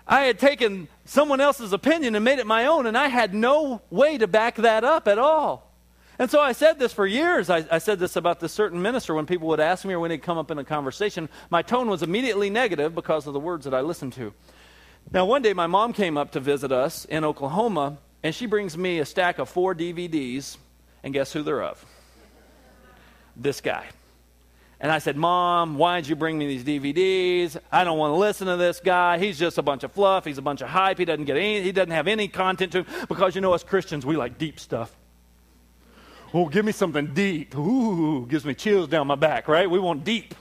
[0.07, 3.81] I had taken someone else's opinion and made it my own, and I had no
[3.89, 5.73] way to back that up at all.
[6.19, 7.49] And so I said this for years.
[7.49, 10.11] I, I, said this about this certain minister when people would ask me or when
[10.11, 11.27] he'd come up in a conversation.
[11.49, 14.31] My tone was immediately negative because of the words that I listened to.
[15.11, 18.77] Now, one day my mom came up to visit us in Oklahoma, and she brings
[18.77, 20.57] me a stack of four DVDs,
[21.03, 21.83] and guess who they're of?
[23.35, 23.85] This guy.
[24.81, 27.57] And I said, Mom, why'd you bring me these DVDs?
[27.69, 29.17] I don't want to listen to this guy.
[29.17, 30.23] He's just a bunch of fluff.
[30.23, 30.97] He's a bunch of hype.
[30.97, 33.05] He doesn't get any, he doesn't have any content to him.
[33.09, 34.95] Because you know, as Christians, we like deep stuff.
[36.33, 37.57] Oh, give me something deep.
[37.57, 39.69] Ooh, gives me chills down my back, right?
[39.69, 40.33] We want deep.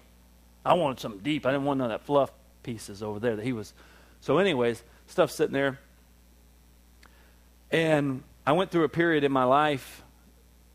[0.65, 1.45] I wanted something deep.
[1.45, 2.31] I didn't want none of that fluff
[2.63, 3.73] pieces over there that he was.
[4.21, 5.81] So, anyways, stuff sitting there.
[7.71, 10.03] And I went through a period in my life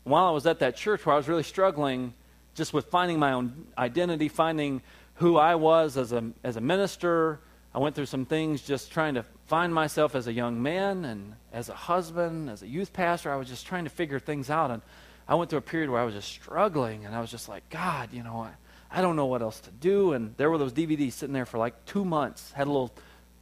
[0.04, 2.14] while I was at that church where I was really struggling
[2.54, 4.80] just with finding my own identity, finding
[5.14, 7.40] who I was as a, as a minister.
[7.74, 11.34] I went through some things just trying to find myself as a young man and
[11.52, 13.32] as a husband, as a youth pastor.
[13.32, 14.70] I was just trying to figure things out.
[14.70, 14.82] And
[15.26, 17.04] I went through a period where I was just struggling.
[17.04, 18.50] And I was just like, God, you know, I,
[18.90, 20.12] I don't know what else to do.
[20.12, 22.92] And there were those DVDs sitting there for like two months, had a little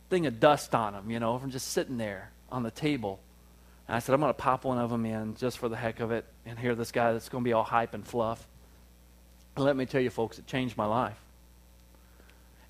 [0.09, 3.21] thing of dust on them, you know, from just sitting there on the table.
[3.95, 6.11] I said, I'm going to pop one of them in just for the heck of
[6.13, 8.47] it and hear this guy that's going to be all hype and fluff.
[9.55, 11.19] And let me tell you, folks, it changed my life.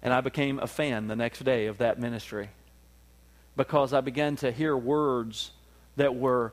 [0.03, 2.49] And I became a fan the next day of that ministry
[3.57, 5.53] because I began to hear words
[5.97, 6.53] that were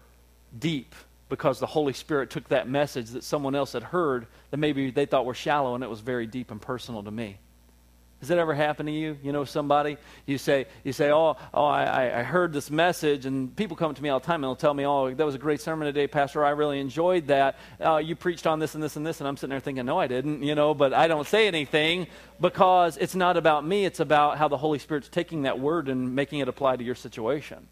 [0.58, 0.94] deep
[1.30, 5.06] because the Holy Spirit took that message that someone else had heard that maybe they
[5.06, 7.38] thought were shallow and it was very deep and personal to me.
[8.20, 9.18] Has that ever happened to you?
[9.24, 9.98] You know somebody?
[10.26, 14.04] You say, you say, oh, oh I, I heard this message, and people come to
[14.04, 16.06] me all the time and they'll tell me, oh, that was a great sermon today,
[16.06, 16.44] Pastor.
[16.44, 17.58] I really enjoyed that.
[17.80, 19.98] Uh, you preached on this and this and this, and I'm sitting there thinking, no,
[19.98, 22.08] I didn't, you know, but I don't say anything
[22.42, 23.86] because it's not about me.
[23.86, 26.96] It's about how the Holy Spirit's taking that word and making it apply to your
[26.96, 27.68] situation.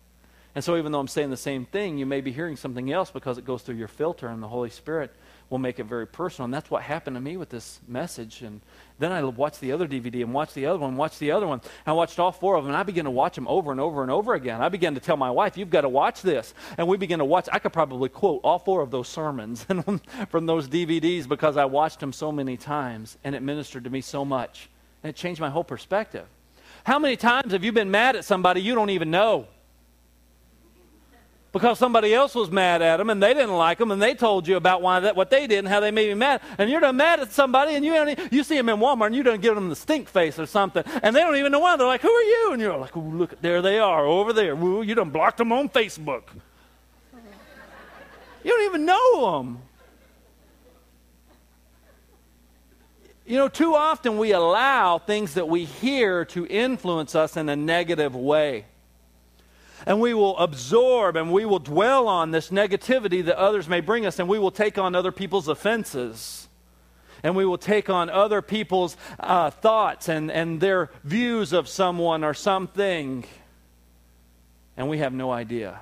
[0.55, 3.11] And so even though I'm saying the same thing, you may be hearing something else
[3.11, 5.13] because it goes through your filter, and the Holy Spirit
[5.49, 6.45] will make it very personal.
[6.45, 8.41] And that's what happened to me with this message.
[8.41, 8.61] And
[8.99, 11.61] then I watched the other DVD and watched the other one, watched the other one.
[11.85, 14.01] I watched all four of them, and I began to watch them over and over
[14.01, 14.61] and over again.
[14.61, 16.53] I began to tell my wife, You've got to watch this.
[16.77, 17.47] And we began to watch.
[17.51, 19.65] I could probably quote all four of those sermons
[20.29, 24.01] from those DVDs because I watched them so many times, and it ministered to me
[24.01, 24.69] so much.
[25.03, 26.25] And it changed my whole perspective.
[26.83, 29.47] How many times have you been mad at somebody you don't even know?
[31.51, 34.47] Because somebody else was mad at them and they didn't like them and they told
[34.47, 36.41] you about why that what they did and how they made you mad.
[36.57, 39.23] And you're done mad at somebody and you you see them in Walmart and you
[39.23, 41.75] don't give them the stink face or something and they don't even know why.
[41.77, 42.49] They're like who are you?
[42.53, 44.55] And you're like oh look there they are over there.
[44.55, 46.23] Ooh, you done blocked them on Facebook.
[48.43, 49.61] You don't even know them
[53.27, 57.55] you know too often we allow things that we hear to influence us in a
[57.55, 58.65] negative way
[59.85, 64.05] and we will absorb and we will dwell on this negativity that others may bring
[64.05, 66.47] us, and we will take on other people's offenses.
[67.23, 72.23] And we will take on other people's uh, thoughts and, and their views of someone
[72.23, 73.25] or something.
[74.77, 75.79] And we have no idea.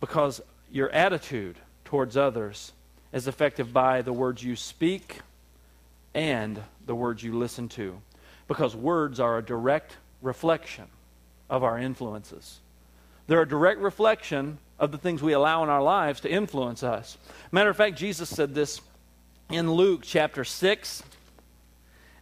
[0.00, 2.72] Because your attitude towards others
[3.12, 5.20] is affected by the words you speak
[6.12, 8.00] and the words you listen to.
[8.46, 10.86] Because words are a direct reflection
[11.48, 12.60] of our influences.
[13.26, 17.16] They're a direct reflection of the things we allow in our lives to influence us.
[17.52, 18.80] Matter of fact, Jesus said this
[19.50, 21.02] in Luke chapter 6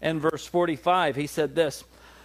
[0.01, 1.17] and verse 45.
[1.17, 1.85] He said this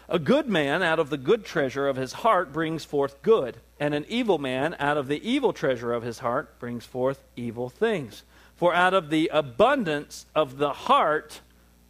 [0.10, 3.94] A good man out of the good treasure of his heart brings forth good, and
[3.94, 8.24] an evil man out of the evil treasure of his heart brings forth evil things.
[8.56, 11.42] For out of the abundance of the heart,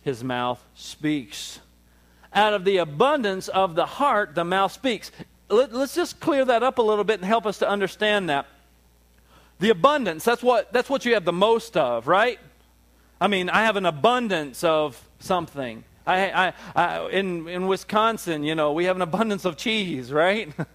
[0.02, 1.60] his mouth speaks.
[2.34, 5.12] Out of the abundance of the heart, the mouth speaks
[5.50, 8.48] let, us just clear that up a little bit and help us to understand that.
[9.60, 12.40] The abundance, that's what, that's what you have the most of, right?
[13.20, 15.84] I mean, I have an abundance of something.
[16.06, 20.54] I, I, I, in, in Wisconsin, you know, we have an abundance of cheese, right?
[20.58, 20.68] Amen.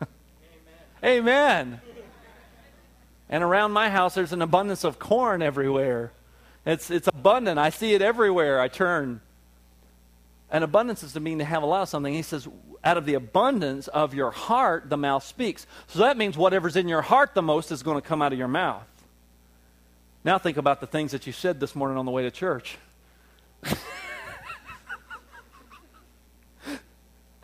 [1.04, 1.80] Amen.
[3.28, 6.12] And around my house, there's an abundance of corn everywhere.
[6.66, 7.58] It's, it's abundant.
[7.58, 9.20] I see it everywhere I turn.
[10.50, 12.12] And abundance is to mean to have a lot of something.
[12.12, 12.46] He says,
[12.84, 15.66] out of the abundance of your heart, the mouth speaks.
[15.86, 18.38] So that means whatever's in your heart the most is going to come out of
[18.38, 18.86] your mouth.
[20.24, 22.78] Now think about the things that you said this morning on the way to church.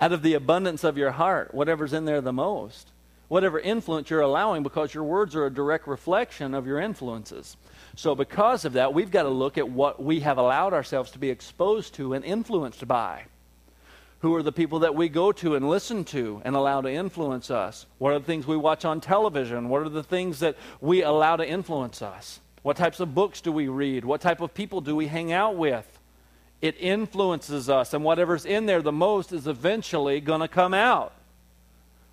[0.00, 2.90] out of the abundance of your heart, whatever's in there the most.
[3.28, 7.56] whatever influence you're allowing because your words are a direct reflection of your influences.
[7.94, 11.18] So, because of that, we've got to look at what we have allowed ourselves to
[11.18, 13.24] be exposed to and influenced by.
[14.20, 17.50] Who are the people that we go to and listen to and allow to influence
[17.50, 17.86] us?
[17.98, 19.68] What are the things we watch on television?
[19.68, 22.40] What are the things that we allow to influence us?
[22.62, 24.04] What types of books do we read?
[24.04, 25.86] What type of people do we hang out with?
[26.60, 31.12] It influences us, and whatever's in there the most is eventually going to come out.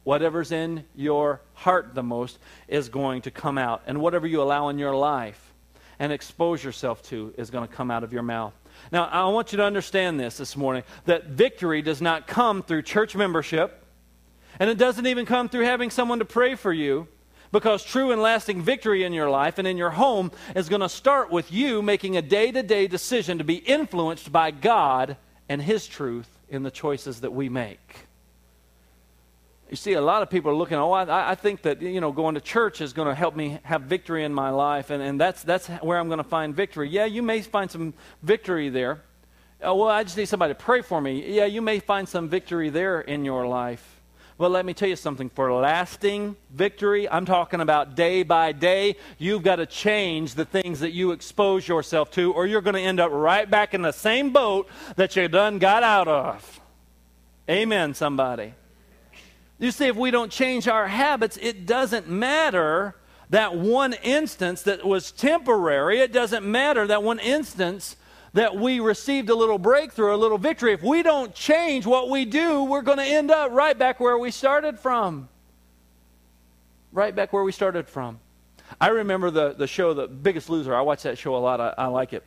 [0.03, 2.37] Whatever's in your heart the most
[2.67, 3.81] is going to come out.
[3.87, 5.53] And whatever you allow in your life
[5.97, 8.53] and expose yourself to is going to come out of your mouth.
[8.91, 12.83] Now, I want you to understand this this morning that victory does not come through
[12.83, 13.83] church membership,
[14.59, 17.07] and it doesn't even come through having someone to pray for you.
[17.51, 20.89] Because true and lasting victory in your life and in your home is going to
[20.89, 25.15] start with you making a day to day decision to be influenced by God
[25.47, 28.07] and His truth in the choices that we make.
[29.69, 32.11] You see, a lot of people are looking, oh, I, I think that, you know,
[32.11, 35.19] going to church is going to help me have victory in my life, and, and
[35.19, 36.87] that's, that's where I'm going to find victory.
[36.87, 39.01] Yeah, you may find some victory there.
[39.61, 41.35] Oh, well, I just need somebody to pray for me.
[41.35, 44.01] Yeah, you may find some victory there in your life.
[44.37, 48.97] But let me tell you something for lasting victory, I'm talking about day by day.
[49.17, 52.81] You've got to change the things that you expose yourself to, or you're going to
[52.81, 56.59] end up right back in the same boat that you done got out of.
[57.49, 58.53] Amen, somebody.
[59.59, 62.95] You see, if we don't change our habits, it doesn't matter
[63.29, 65.99] that one instance that was temporary.
[65.99, 67.95] It doesn't matter that one instance
[68.33, 70.73] that we received a little breakthrough, a little victory.
[70.73, 74.17] If we don't change what we do, we're going to end up right back where
[74.17, 75.29] we started from.
[76.91, 78.19] Right back where we started from.
[78.79, 80.75] I remember the, the show, The Biggest Loser.
[80.75, 81.61] I watch that show a lot.
[81.61, 82.23] I, I like it.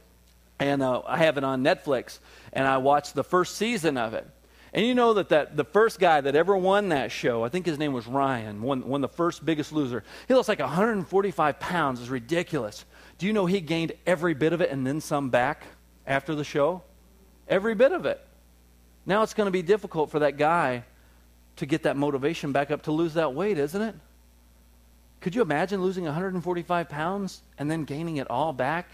[0.59, 2.19] And uh, I have it on Netflix,
[2.53, 4.27] and I watched the first season of it.
[4.73, 7.65] And you know that, that the first guy that ever won that show, I think
[7.65, 10.05] his name was Ryan, won, won the first biggest loser.
[10.27, 12.01] He lost like 145 pounds.
[12.01, 12.85] It's ridiculous.
[13.17, 15.65] Do you know he gained every bit of it and then some back
[16.07, 16.83] after the show?
[17.49, 18.25] Every bit of it.
[19.07, 20.85] Now it's going to be difficult for that guy
[21.57, 23.95] to get that motivation back up to lose that weight, isn't it?
[25.21, 28.87] Could you imagine losing 145 pounds and then gaining it all back?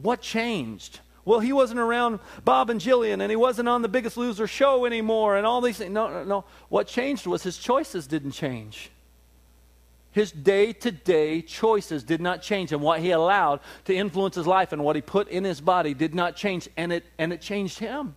[0.00, 1.00] What changed?
[1.28, 4.86] Well, he wasn't around Bob and Jillian, and he wasn't on the Biggest Loser show
[4.86, 5.92] anymore, and all these things.
[5.92, 6.44] No, no, no.
[6.70, 8.90] What changed was his choices didn't change.
[10.10, 14.46] His day to day choices did not change, and what he allowed to influence his
[14.46, 17.42] life and what he put in his body did not change, and it, and it
[17.42, 18.14] changed him.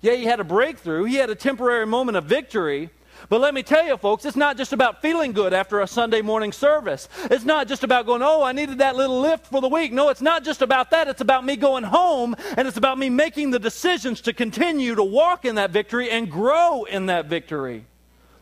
[0.00, 2.88] Yeah, he had a breakthrough, he had a temporary moment of victory,
[3.28, 6.22] but let me tell you, folks, it's not just about feeling good after a Sunday
[6.22, 7.08] morning service.
[7.24, 9.92] It's not just about going, oh, I needed that little lift for the week.
[9.92, 11.08] No, it's not just about that.
[11.08, 15.04] It's about me going home, and it's about me making the decisions to continue to
[15.04, 17.84] walk in that victory and grow in that victory.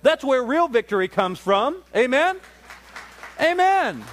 [0.03, 1.83] That's where real victory comes from.
[1.95, 2.39] Amen?
[3.41, 4.05] Amen.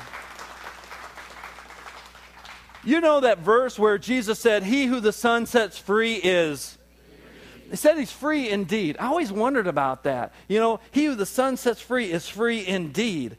[2.84, 6.78] You know that verse where Jesus said, He who the Son sets free is
[7.69, 8.97] he said he's free indeed.
[8.99, 10.34] I always wondered about that.
[10.47, 13.38] You know, he who the Son sets free is free indeed.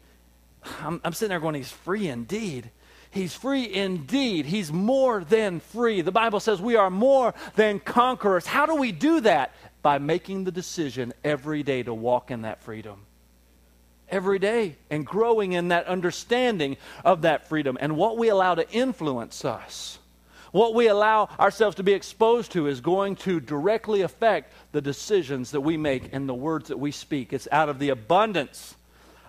[0.81, 2.71] I'm, I'm sitting there going, he's free indeed.
[3.11, 4.47] He's free indeed.
[4.47, 6.01] He's more than free.
[6.01, 8.47] The Bible says we are more than conquerors.
[8.47, 9.53] How do we do that?
[9.83, 13.07] By making the decision every day to walk in that freedom.
[14.11, 18.71] Every day and growing in that understanding of that freedom and what we allow to
[18.71, 20.00] influence us.
[20.53, 25.53] What we allow ourselves to be exposed to is going to directly affect the decisions
[25.53, 27.33] that we make and the words that we speak.
[27.33, 28.75] It's out of the abundance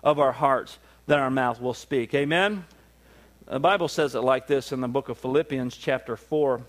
[0.02, 2.14] of our hearts that our mouth will speak.
[2.14, 2.64] Amen?
[3.46, 6.60] The Bible says it like this in the book of Philippians, chapter 4.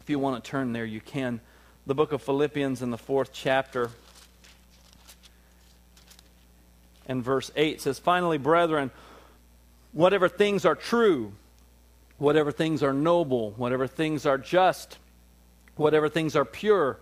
[0.00, 1.40] If you want to turn there, you can.
[1.86, 3.90] The book of Philippians in the fourth chapter
[7.06, 8.90] and verse 8 says, Finally, brethren,
[9.92, 11.32] whatever things are true,
[12.18, 14.98] whatever things are noble, whatever things are just,
[15.76, 16.98] whatever things are pure,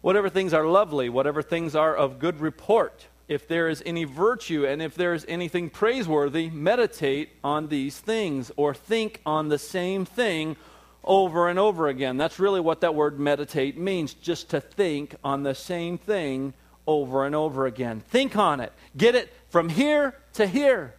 [0.00, 4.66] whatever things are lovely, whatever things are of good report, if there is any virtue
[4.66, 10.04] and if there is anything praiseworthy, meditate on these things or think on the same
[10.04, 10.56] thing
[11.02, 12.16] over and over again.
[12.16, 16.54] That's really what that word meditate means, just to think on the same thing
[16.86, 18.00] over and over again.
[18.08, 18.72] Think on it.
[18.96, 20.94] Get it from here to here.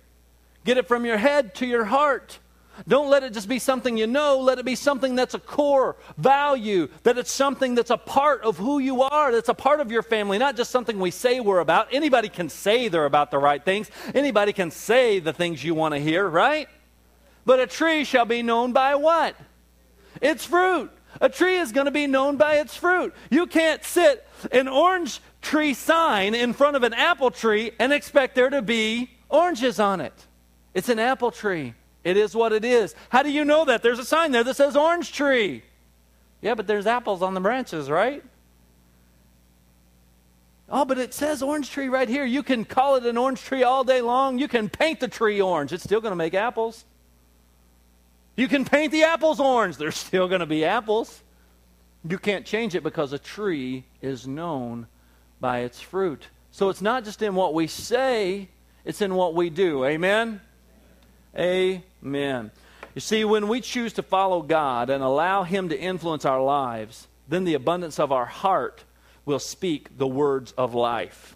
[0.63, 2.39] Get it from your head to your heart.
[2.87, 4.39] Don't let it just be something you know.
[4.39, 8.57] Let it be something that's a core value, that it's something that's a part of
[8.57, 11.59] who you are, that's a part of your family, not just something we say we're
[11.59, 11.87] about.
[11.93, 15.93] Anybody can say they're about the right things, anybody can say the things you want
[15.93, 16.67] to hear, right?
[17.45, 19.35] But a tree shall be known by what?
[20.21, 20.91] Its fruit.
[21.21, 23.13] A tree is going to be known by its fruit.
[23.29, 28.35] You can't sit an orange tree sign in front of an apple tree and expect
[28.35, 30.13] there to be oranges on it.
[30.73, 31.73] It's an apple tree.
[32.05, 32.93] It is what it is.
[33.09, 33.81] How do you know that?
[33.81, 35.63] There's a sign there that says orange tree.
[36.39, 38.23] Yeah, but there's apples on the branches, right?
[40.69, 42.23] Oh, but it says orange tree right here.
[42.23, 44.37] You can call it an orange tree all day long.
[44.37, 45.73] You can paint the tree orange.
[45.73, 46.85] It's still going to make apples.
[48.35, 49.77] You can paint the apples orange.
[49.77, 51.23] There's still going to be apples.
[52.07, 54.85] You can't change it because a tree is known
[55.39, 56.27] by its fruit.
[56.51, 58.49] So it's not just in what we say,
[58.83, 59.85] it's in what we do.
[59.85, 60.39] Amen?
[61.37, 61.83] Amen.
[62.93, 67.07] You see, when we choose to follow God and allow Him to influence our lives,
[67.27, 68.83] then the abundance of our heart
[69.25, 71.35] will speak the words of life.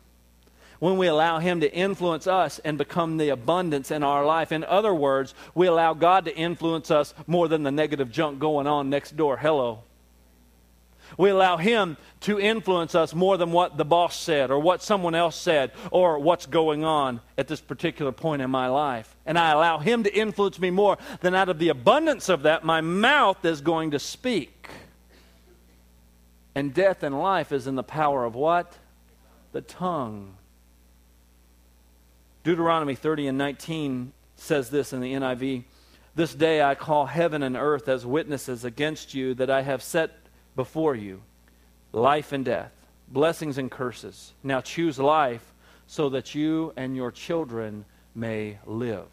[0.79, 4.53] When we allow Him to influence us and become the abundance in our life.
[4.53, 8.67] In other words, we allow God to influence us more than the negative junk going
[8.67, 9.35] on next door.
[9.35, 9.83] Hello.
[11.17, 15.15] We allow Him to influence us more than what the boss said or what someone
[15.15, 19.15] else said or what's going on at this particular point in my life.
[19.25, 22.63] And I allow Him to influence me more than out of the abundance of that,
[22.63, 24.69] my mouth is going to speak.
[26.55, 28.77] And death and life is in the power of what?
[29.51, 30.35] The tongue.
[32.43, 35.63] Deuteronomy 30 and 19 says this in the NIV
[36.15, 40.11] This day I call heaven and earth as witnesses against you that I have set
[40.59, 41.21] before you
[41.93, 42.73] life and death,
[43.07, 44.33] blessings and curses.
[44.43, 45.53] Now choose life
[45.87, 49.07] so that you and your children may live.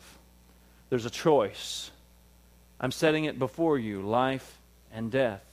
[0.90, 1.92] There's a choice.
[2.80, 4.58] I'm setting it before you life
[4.92, 5.44] and death,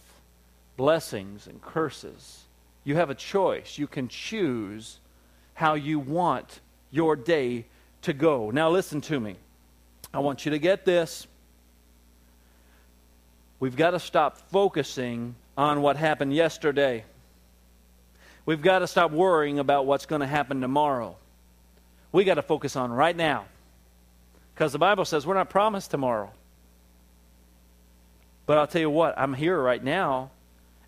[0.77, 2.41] blessings and curses.
[2.83, 3.77] You have a choice.
[3.77, 4.97] You can choose
[5.53, 7.65] how you want your day
[8.01, 8.49] to go.
[8.49, 9.35] Now, listen to me.
[10.11, 11.27] I want you to get this.
[13.59, 17.03] We've got to stop focusing on what happened yesterday.
[18.45, 21.15] We've got to stop worrying about what's going to happen tomorrow.
[22.11, 23.45] We got to focus on right now.
[24.53, 26.31] Because the Bible says we're not promised tomorrow.
[28.45, 30.31] But I'll tell you what, I'm here right now,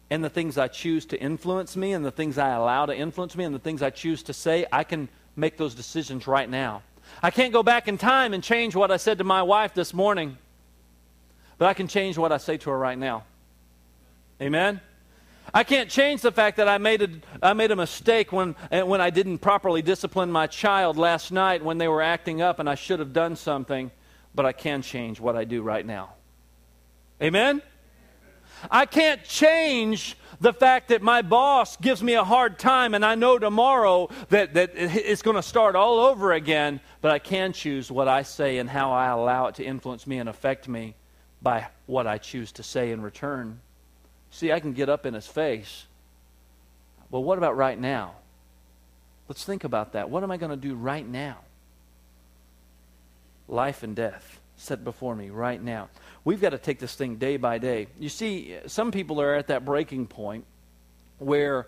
[0.09, 3.35] and the things I choose to influence me, and the things I allow to influence
[3.35, 6.83] me, and the things I choose to say, I can make those decisions right now.
[7.23, 9.93] I can't go back in time and change what I said to my wife this
[9.93, 10.37] morning,
[11.57, 13.23] but I can change what I say to her right now.
[14.41, 14.81] Amen?
[15.53, 17.09] I can't change the fact that I made a,
[17.41, 21.77] I made a mistake when, when I didn't properly discipline my child last night when
[21.77, 23.91] they were acting up and I should have done something,
[24.33, 26.13] but I can change what I do right now.
[27.21, 27.61] Amen?
[28.69, 33.15] I can't change the fact that my boss gives me a hard time and I
[33.15, 37.89] know tomorrow that, that it's going to start all over again, but I can choose
[37.89, 40.95] what I say and how I allow it to influence me and affect me
[41.41, 43.61] by what I choose to say in return.
[44.35, 45.85] See, I can get up in his face.
[47.09, 48.15] Well, what about right now?
[49.29, 50.09] Let's think about that.
[50.09, 51.37] What am I going to do right now?
[53.47, 55.87] Life and death set before me right now.
[56.25, 57.87] We've got to take this thing day by day.
[57.97, 60.43] You see, some people are at that breaking point
[61.17, 61.67] where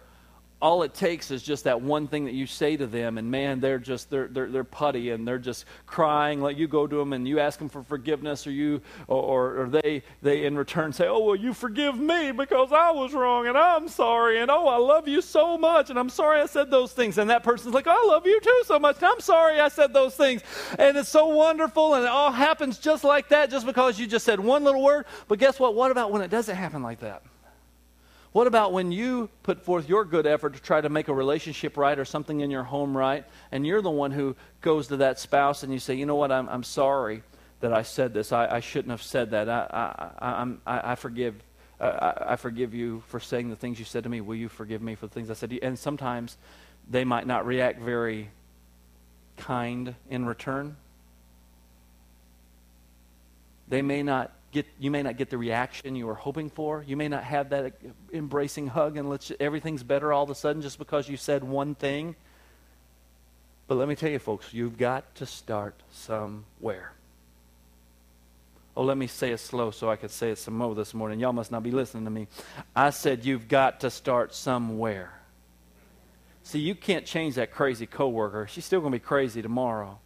[0.62, 3.60] all it takes is just that one thing that you say to them and man
[3.60, 7.14] they're just they're, they're, they're putty and they're just crying like you go to them
[7.14, 11.08] and you ask them for forgiveness or you or, or they they in return say
[11.08, 14.78] oh well you forgive me because i was wrong and i'm sorry and oh i
[14.78, 17.18] love you so much and i'm sorry i said those things.
[17.18, 19.94] And that person's like i love you too so much and i'm sorry i said
[19.94, 20.42] those things.
[20.80, 24.26] And it's so wonderful and it all happens just like that just because you just
[24.26, 25.06] said one little word.
[25.28, 25.76] But guess what?
[25.76, 27.24] What about when it doesn't happen like that
[28.38, 31.76] what about when you put forth your good effort to try to make a relationship
[31.76, 35.18] right or something in your home right, and you're the one who goes to that
[35.18, 37.24] spouse and you say, you know what, I'm, I'm sorry
[37.62, 38.32] that I said this.
[38.32, 39.50] I, I shouldn't have said that.
[39.50, 41.34] I, I, I, I forgive.
[41.82, 44.22] I, I forgive you for saying the things you said to me.
[44.22, 45.62] Will you forgive me for the things I said to you?
[45.64, 46.38] And sometimes
[46.88, 48.30] they might not react very
[49.38, 50.76] kind in return.
[53.68, 56.84] They may not get, you may not get the reaction you were hoping for.
[56.86, 57.74] You may not have that
[58.14, 61.76] embracing hug and let's, everything's better all of a sudden just because you said one
[61.76, 62.16] thing.
[63.68, 66.94] But let me tell you, folks, you've got to start somewhere.
[68.78, 71.20] Oh, let me say it slow so I could say it some more this morning.
[71.20, 72.28] Y'all must not be listening to me.
[72.76, 75.14] I said you've got to start somewhere.
[76.44, 78.48] See, you can't change that crazy coworker.
[78.48, 80.00] She's still going to be crazy tomorrow.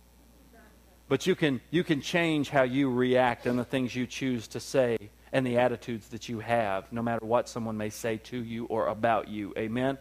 [1.11, 4.61] But you can, you can change how you react and the things you choose to
[4.61, 4.97] say
[5.33, 8.87] and the attitudes that you have, no matter what someone may say to you or
[8.87, 9.53] about you.
[9.57, 9.97] Amen?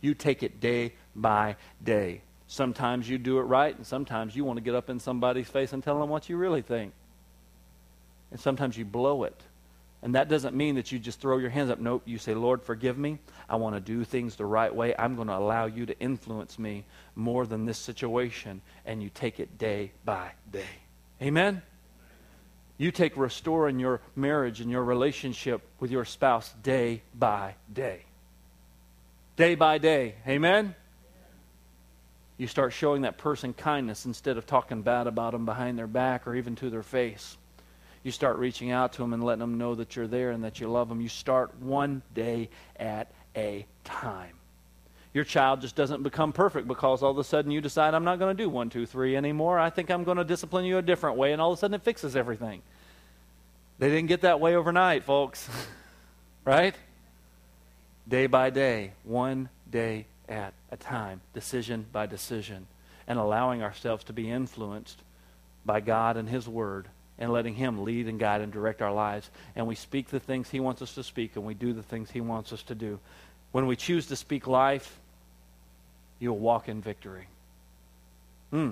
[0.00, 2.20] You take it day by day.
[2.46, 5.72] Sometimes you do it right, and sometimes you want to get up in somebody's face
[5.72, 6.92] and tell them what you really think.
[8.30, 9.42] And sometimes you blow it.
[10.02, 11.78] And that doesn't mean that you just throw your hands up.
[11.78, 12.02] Nope.
[12.06, 13.18] You say, Lord, forgive me.
[13.48, 14.94] I want to do things the right way.
[14.98, 18.62] I'm going to allow you to influence me more than this situation.
[18.86, 20.64] And you take it day by day.
[21.20, 21.60] Amen?
[22.78, 28.04] You take restoring your marriage and your relationship with your spouse day by day.
[29.36, 30.14] Day by day.
[30.26, 30.74] Amen?
[32.38, 36.26] You start showing that person kindness instead of talking bad about them behind their back
[36.26, 37.36] or even to their face.
[38.02, 40.60] You start reaching out to them and letting them know that you're there and that
[40.60, 41.00] you love them.
[41.00, 44.34] You start one day at a time.
[45.12, 48.18] Your child just doesn't become perfect because all of a sudden you decide, I'm not
[48.18, 49.58] going to do one, two, three anymore.
[49.58, 51.74] I think I'm going to discipline you a different way, and all of a sudden
[51.74, 52.62] it fixes everything.
[53.78, 55.48] They didn't get that way overnight, folks.
[56.44, 56.74] right?
[58.08, 62.66] Day by day, one day at a time, decision by decision,
[63.06, 65.02] and allowing ourselves to be influenced
[65.66, 66.86] by God and His Word
[67.20, 69.30] and letting Him lead and guide and direct our lives.
[69.54, 72.10] And we speak the things He wants us to speak, and we do the things
[72.10, 72.98] He wants us to do.
[73.52, 74.98] When we choose to speak life,
[76.18, 77.26] you'll walk in victory.
[78.50, 78.70] Hmm.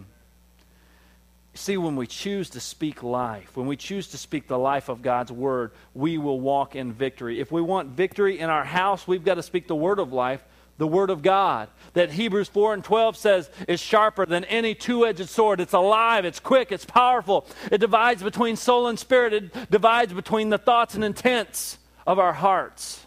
[1.55, 5.03] See, when we choose to speak life, when we choose to speak the life of
[5.03, 7.41] God's Word, we will walk in victory.
[7.41, 10.43] If we want victory in our house, we've got to speak the Word of life
[10.79, 11.69] the Word of God.
[11.93, 15.61] That Hebrews 4 and 12 says is sharper than any two edged sword.
[15.61, 17.47] It's alive, it's quick, it's powerful.
[17.71, 22.33] It divides between soul and spirit, it divides between the thoughts and intents of our
[22.33, 23.05] hearts.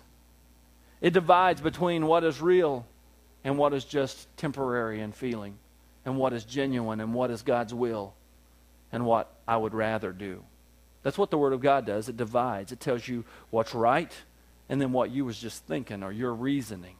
[0.99, 2.85] It divides between what is real
[3.43, 5.57] and what is just temporary and feeling,
[6.05, 8.13] and what is genuine and what is God's will,
[8.91, 10.43] and what I would rather do.
[11.01, 12.09] That's what the Word of God does.
[12.09, 12.71] It divides.
[12.71, 14.11] It tells you what's right
[14.69, 16.95] and then what you was just thinking or your reasoning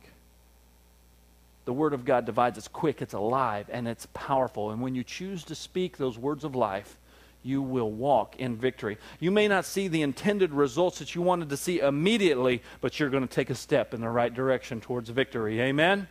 [1.66, 2.58] the Word of God divides.
[2.58, 4.72] It's quick, it's alive, and it's powerful.
[4.72, 6.98] And when you choose to speak those words of life,
[7.44, 8.98] you will walk in victory.
[9.20, 13.10] You may not see the intended results that you wanted to see immediately, but you're
[13.10, 15.60] going to take a step in the right direction towards victory.
[15.62, 16.08] Amen?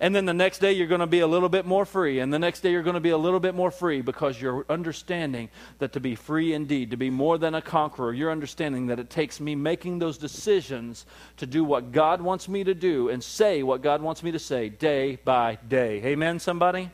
[0.00, 2.20] And then the next day you're going to be a little bit more free.
[2.20, 4.66] And the next day you're going to be a little bit more free because you're
[4.68, 8.98] understanding that to be free indeed, to be more than a conqueror, you're understanding that
[8.98, 11.06] it takes me making those decisions
[11.38, 14.38] to do what God wants me to do and say what God wants me to
[14.38, 16.02] say day by day.
[16.04, 16.90] Amen, somebody?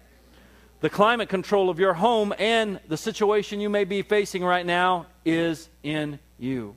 [0.80, 5.06] The climate control of your home and the situation you may be facing right now
[5.24, 6.76] is in you.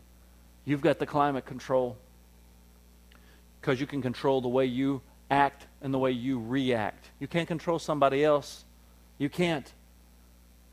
[0.64, 1.98] You've got the climate control
[3.60, 7.10] because you can control the way you act and the way you react.
[7.20, 8.66] You can't control somebody else.
[9.18, 9.72] You can't.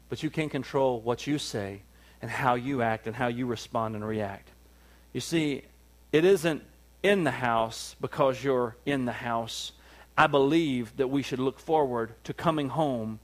[0.09, 1.83] But you can control what you say
[2.21, 4.49] and how you act and how you respond and react.
[5.13, 5.63] You see,
[6.13, 6.63] it isn't
[7.03, 9.73] in the house because you're in the house.
[10.17, 13.19] I believe that we should look forward to coming home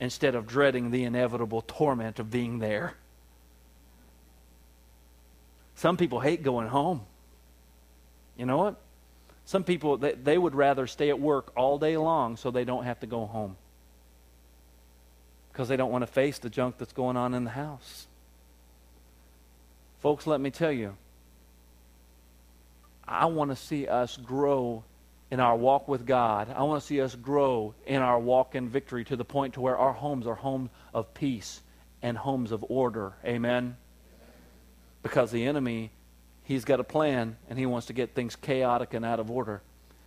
[0.00, 2.94] instead of dreading the inevitable torment of being there.
[5.76, 7.02] Some people hate going home.
[8.36, 8.76] You know what?
[9.46, 12.84] Some people, they, they would rather stay at work all day long so they don't
[12.84, 13.56] have to go home
[15.52, 18.06] because they don't want to face the junk that's going on in the house.
[20.00, 20.96] Folks, let me tell you,
[23.06, 24.82] I want to see us grow
[25.30, 26.52] in our walk with God.
[26.54, 29.60] I want to see us grow in our walk in victory to the point to
[29.60, 31.60] where our homes are homes of peace
[32.02, 33.12] and homes of order.
[33.24, 33.76] Amen.
[35.02, 35.90] Because the enemy
[36.44, 39.62] He's got a plan and he wants to get things chaotic and out of order.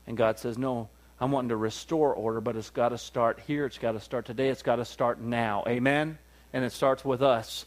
[0.05, 3.65] And God says, No, I'm wanting to restore order, but it's got to start here.
[3.65, 4.49] It's got to start today.
[4.49, 5.63] It's got to start now.
[5.67, 6.17] Amen?
[6.53, 7.65] And it starts with us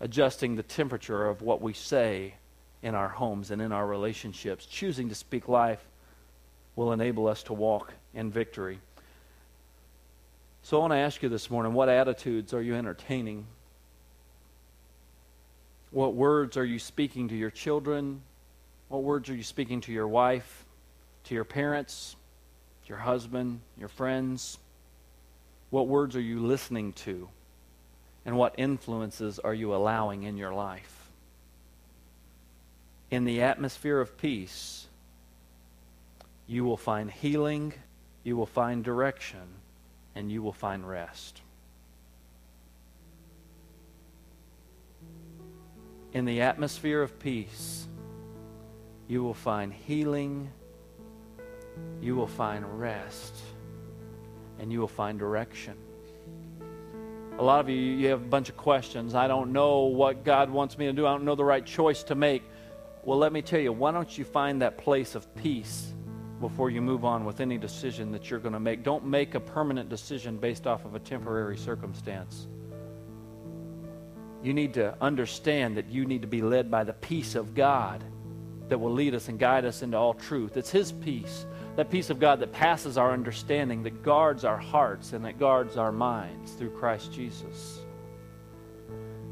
[0.00, 2.34] adjusting the temperature of what we say
[2.82, 4.66] in our homes and in our relationships.
[4.66, 5.84] Choosing to speak life
[6.74, 8.80] will enable us to walk in victory.
[10.62, 13.46] So I want to ask you this morning what attitudes are you entertaining?
[15.92, 18.22] What words are you speaking to your children?
[18.88, 20.64] What words are you speaking to your wife,
[21.24, 22.16] to your parents,
[22.86, 24.58] your husband, your friends?
[25.68, 27.28] What words are you listening to?
[28.24, 31.10] And what influences are you allowing in your life?
[33.10, 34.86] In the atmosphere of peace,
[36.46, 37.74] you will find healing,
[38.24, 39.56] you will find direction,
[40.14, 41.42] and you will find rest.
[46.12, 47.86] In the atmosphere of peace,
[49.08, 50.50] you will find healing,
[52.00, 53.34] you will find rest,
[54.58, 55.74] and you will find direction.
[57.38, 59.14] A lot of you, you have a bunch of questions.
[59.14, 61.06] I don't know what God wants me to do.
[61.06, 62.42] I don't know the right choice to make.
[63.04, 65.94] Well, let me tell you, why don't you find that place of peace
[66.40, 68.82] before you move on with any decision that you're going to make?
[68.82, 72.48] Don't make a permanent decision based off of a temporary circumstance.
[74.42, 78.02] You need to understand that you need to be led by the peace of God
[78.68, 80.56] that will lead us and guide us into all truth.
[80.56, 85.12] It's His peace, that peace of God that passes our understanding, that guards our hearts
[85.12, 87.80] and that guards our minds through Christ Jesus.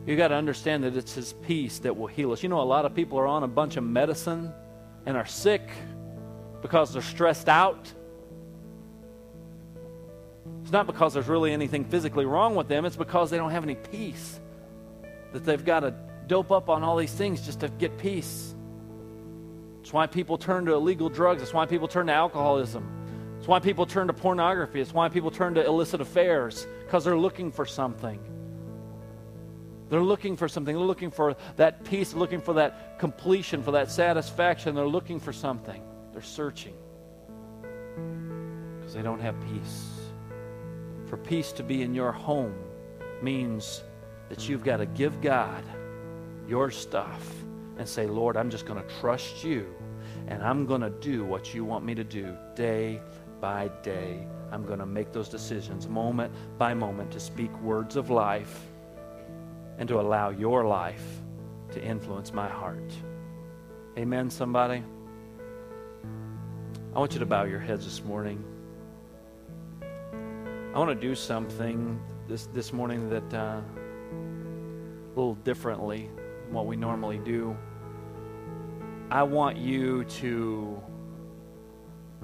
[0.06, 2.42] You got to understand that it's His peace that will heal us.
[2.42, 4.52] You know, a lot of people are on a bunch of medicine
[5.06, 5.68] and are sick
[6.62, 7.92] because they're stressed out.
[10.62, 13.64] It's not because there's really anything physically wrong with them, it's because they don't have
[13.64, 14.38] any peace.
[15.32, 15.94] That they've got to
[16.26, 18.54] dope up on all these things just to get peace.
[19.80, 21.42] It's why people turn to illegal drugs.
[21.42, 22.88] It's why people turn to alcoholism.
[23.38, 24.80] It's why people turn to pornography.
[24.80, 28.20] It's why people turn to illicit affairs because they're looking for something.
[29.88, 30.76] They're looking for something.
[30.76, 34.74] They're looking for that peace, looking for that completion, for that satisfaction.
[34.74, 35.82] They're looking for something.
[36.12, 36.74] They're searching
[38.78, 39.88] because they don't have peace.
[41.06, 42.54] For peace to be in your home
[43.22, 43.82] means
[44.30, 45.62] that you've got to give God
[46.48, 47.30] your stuff
[47.76, 49.66] and say, Lord, I'm just going to trust you
[50.28, 53.02] and I'm going to do what you want me to do day
[53.40, 54.26] by day.
[54.52, 58.60] I'm going to make those decisions moment by moment to speak words of life
[59.78, 61.04] and to allow your life
[61.72, 62.92] to influence my heart.
[63.98, 64.82] Amen, somebody?
[66.94, 68.44] I want you to bow your heads this morning.
[69.82, 73.60] I want to do something this, this morning that uh,
[75.14, 76.08] a little differently
[76.44, 77.56] than what we normally do.
[79.10, 80.80] I want you to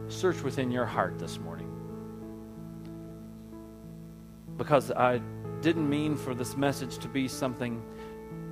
[0.09, 1.72] search within your heart this morning.
[4.57, 5.20] Because I
[5.61, 7.82] didn't mean for this message to be something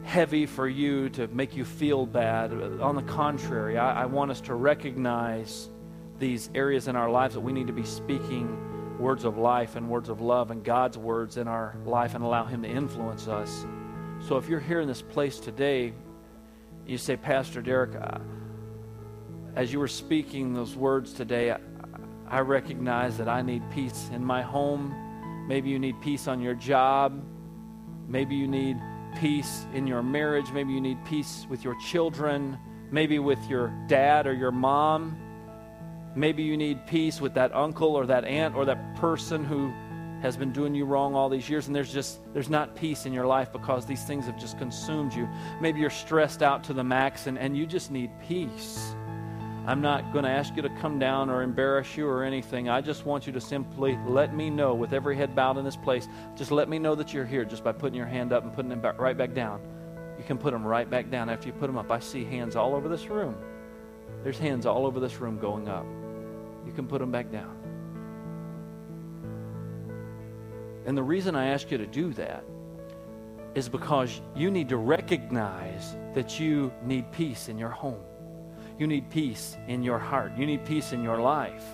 [0.03, 2.53] heavy for you to make you feel bad.
[2.81, 5.71] On the contrary, I, I, want us to recognize
[6.19, 9.89] these areas in our lives that we need to be speaking words of life and
[9.89, 13.67] words of love and God's words in our life and allow Him to influence us.
[14.27, 15.93] So if you're here in this place today,
[16.87, 18.19] you say, Pastor Derek, uh,
[19.55, 21.59] as you were speaking those words today, I,
[22.29, 24.95] I recognize that I need peace in my home
[25.47, 27.23] Maybe you need peace on your job.
[28.09, 28.79] Maybe you need
[29.21, 30.51] peace in your marriage.
[30.53, 32.59] Maybe you need peace with your children.
[32.91, 35.19] Maybe with your dad or your mom.
[36.17, 39.71] Maybe you need peace with that uncle or that aunt or that person who
[40.25, 43.13] has been doing you wrong all these years and there's just there's not peace in
[43.13, 45.29] your life because these things have just consumed you
[45.61, 48.95] maybe you're stressed out to the max and, and you just need peace
[49.67, 52.69] I'm not going to ask you to come down or embarrass you or anything.
[52.69, 55.75] I just want you to simply let me know, with every head bowed in this
[55.75, 56.07] place,
[56.37, 58.71] just let me know that you're here just by putting your hand up and putting
[58.73, 59.63] it back, right back down.
[60.19, 61.91] You can put them right back down after you put them up.
[61.91, 63.35] I see hands all over this room.
[64.23, 65.87] There's hands all over this room going up.
[66.67, 67.64] You can put them back down.
[70.87, 72.45] And the reason I ask you to do that
[73.55, 78.03] is because you need to recognize that you need peace in your home.
[78.79, 80.33] You need peace in your heart.
[80.37, 81.65] You need peace in your life.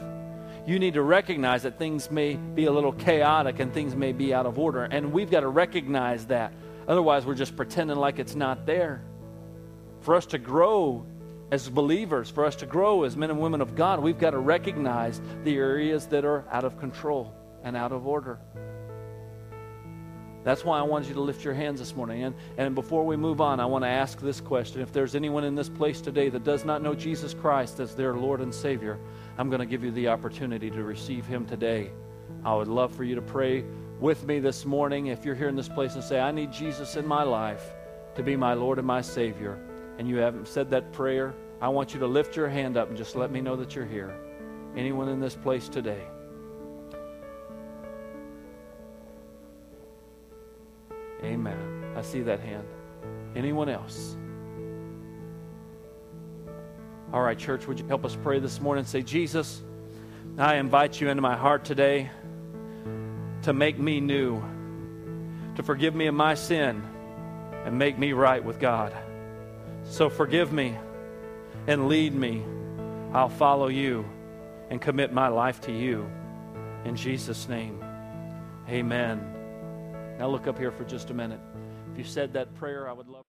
[0.66, 4.34] You need to recognize that things may be a little chaotic and things may be
[4.34, 4.84] out of order.
[4.84, 6.52] And we've got to recognize that.
[6.86, 9.02] Otherwise, we're just pretending like it's not there.
[10.00, 11.06] For us to grow
[11.50, 14.38] as believers, for us to grow as men and women of God, we've got to
[14.38, 17.34] recognize the areas that are out of control
[17.64, 18.38] and out of order.
[20.42, 22.22] That's why I wanted you to lift your hands this morning.
[22.22, 24.80] And, and before we move on, I want to ask this question.
[24.80, 28.14] If there's anyone in this place today that does not know Jesus Christ as their
[28.14, 28.98] Lord and Savior,
[29.36, 31.90] I'm going to give you the opportunity to receive Him today.
[32.44, 33.64] I would love for you to pray
[34.00, 35.08] with me this morning.
[35.08, 37.74] If you're here in this place and say, I need Jesus in my life
[38.14, 39.58] to be my Lord and my Savior,
[39.98, 42.96] and you haven't said that prayer, I want you to lift your hand up and
[42.96, 44.16] just let me know that you're here.
[44.74, 46.02] Anyone in this place today?
[51.22, 51.94] Amen.
[51.96, 52.66] I see that hand.
[53.36, 54.16] Anyone else?
[57.12, 58.84] All right, church, would you help us pray this morning?
[58.84, 59.62] Say, Jesus,
[60.38, 62.10] I invite you into my heart today
[63.42, 64.42] to make me new,
[65.56, 66.82] to forgive me of my sin,
[67.64, 68.94] and make me right with God.
[69.84, 70.76] So forgive me
[71.66, 72.44] and lead me.
[73.12, 74.04] I'll follow you
[74.70, 76.08] and commit my life to you.
[76.84, 77.82] In Jesus' name,
[78.68, 79.29] amen.
[80.20, 81.40] Now look up here for just a minute.
[81.90, 83.24] If you said that prayer, I would love.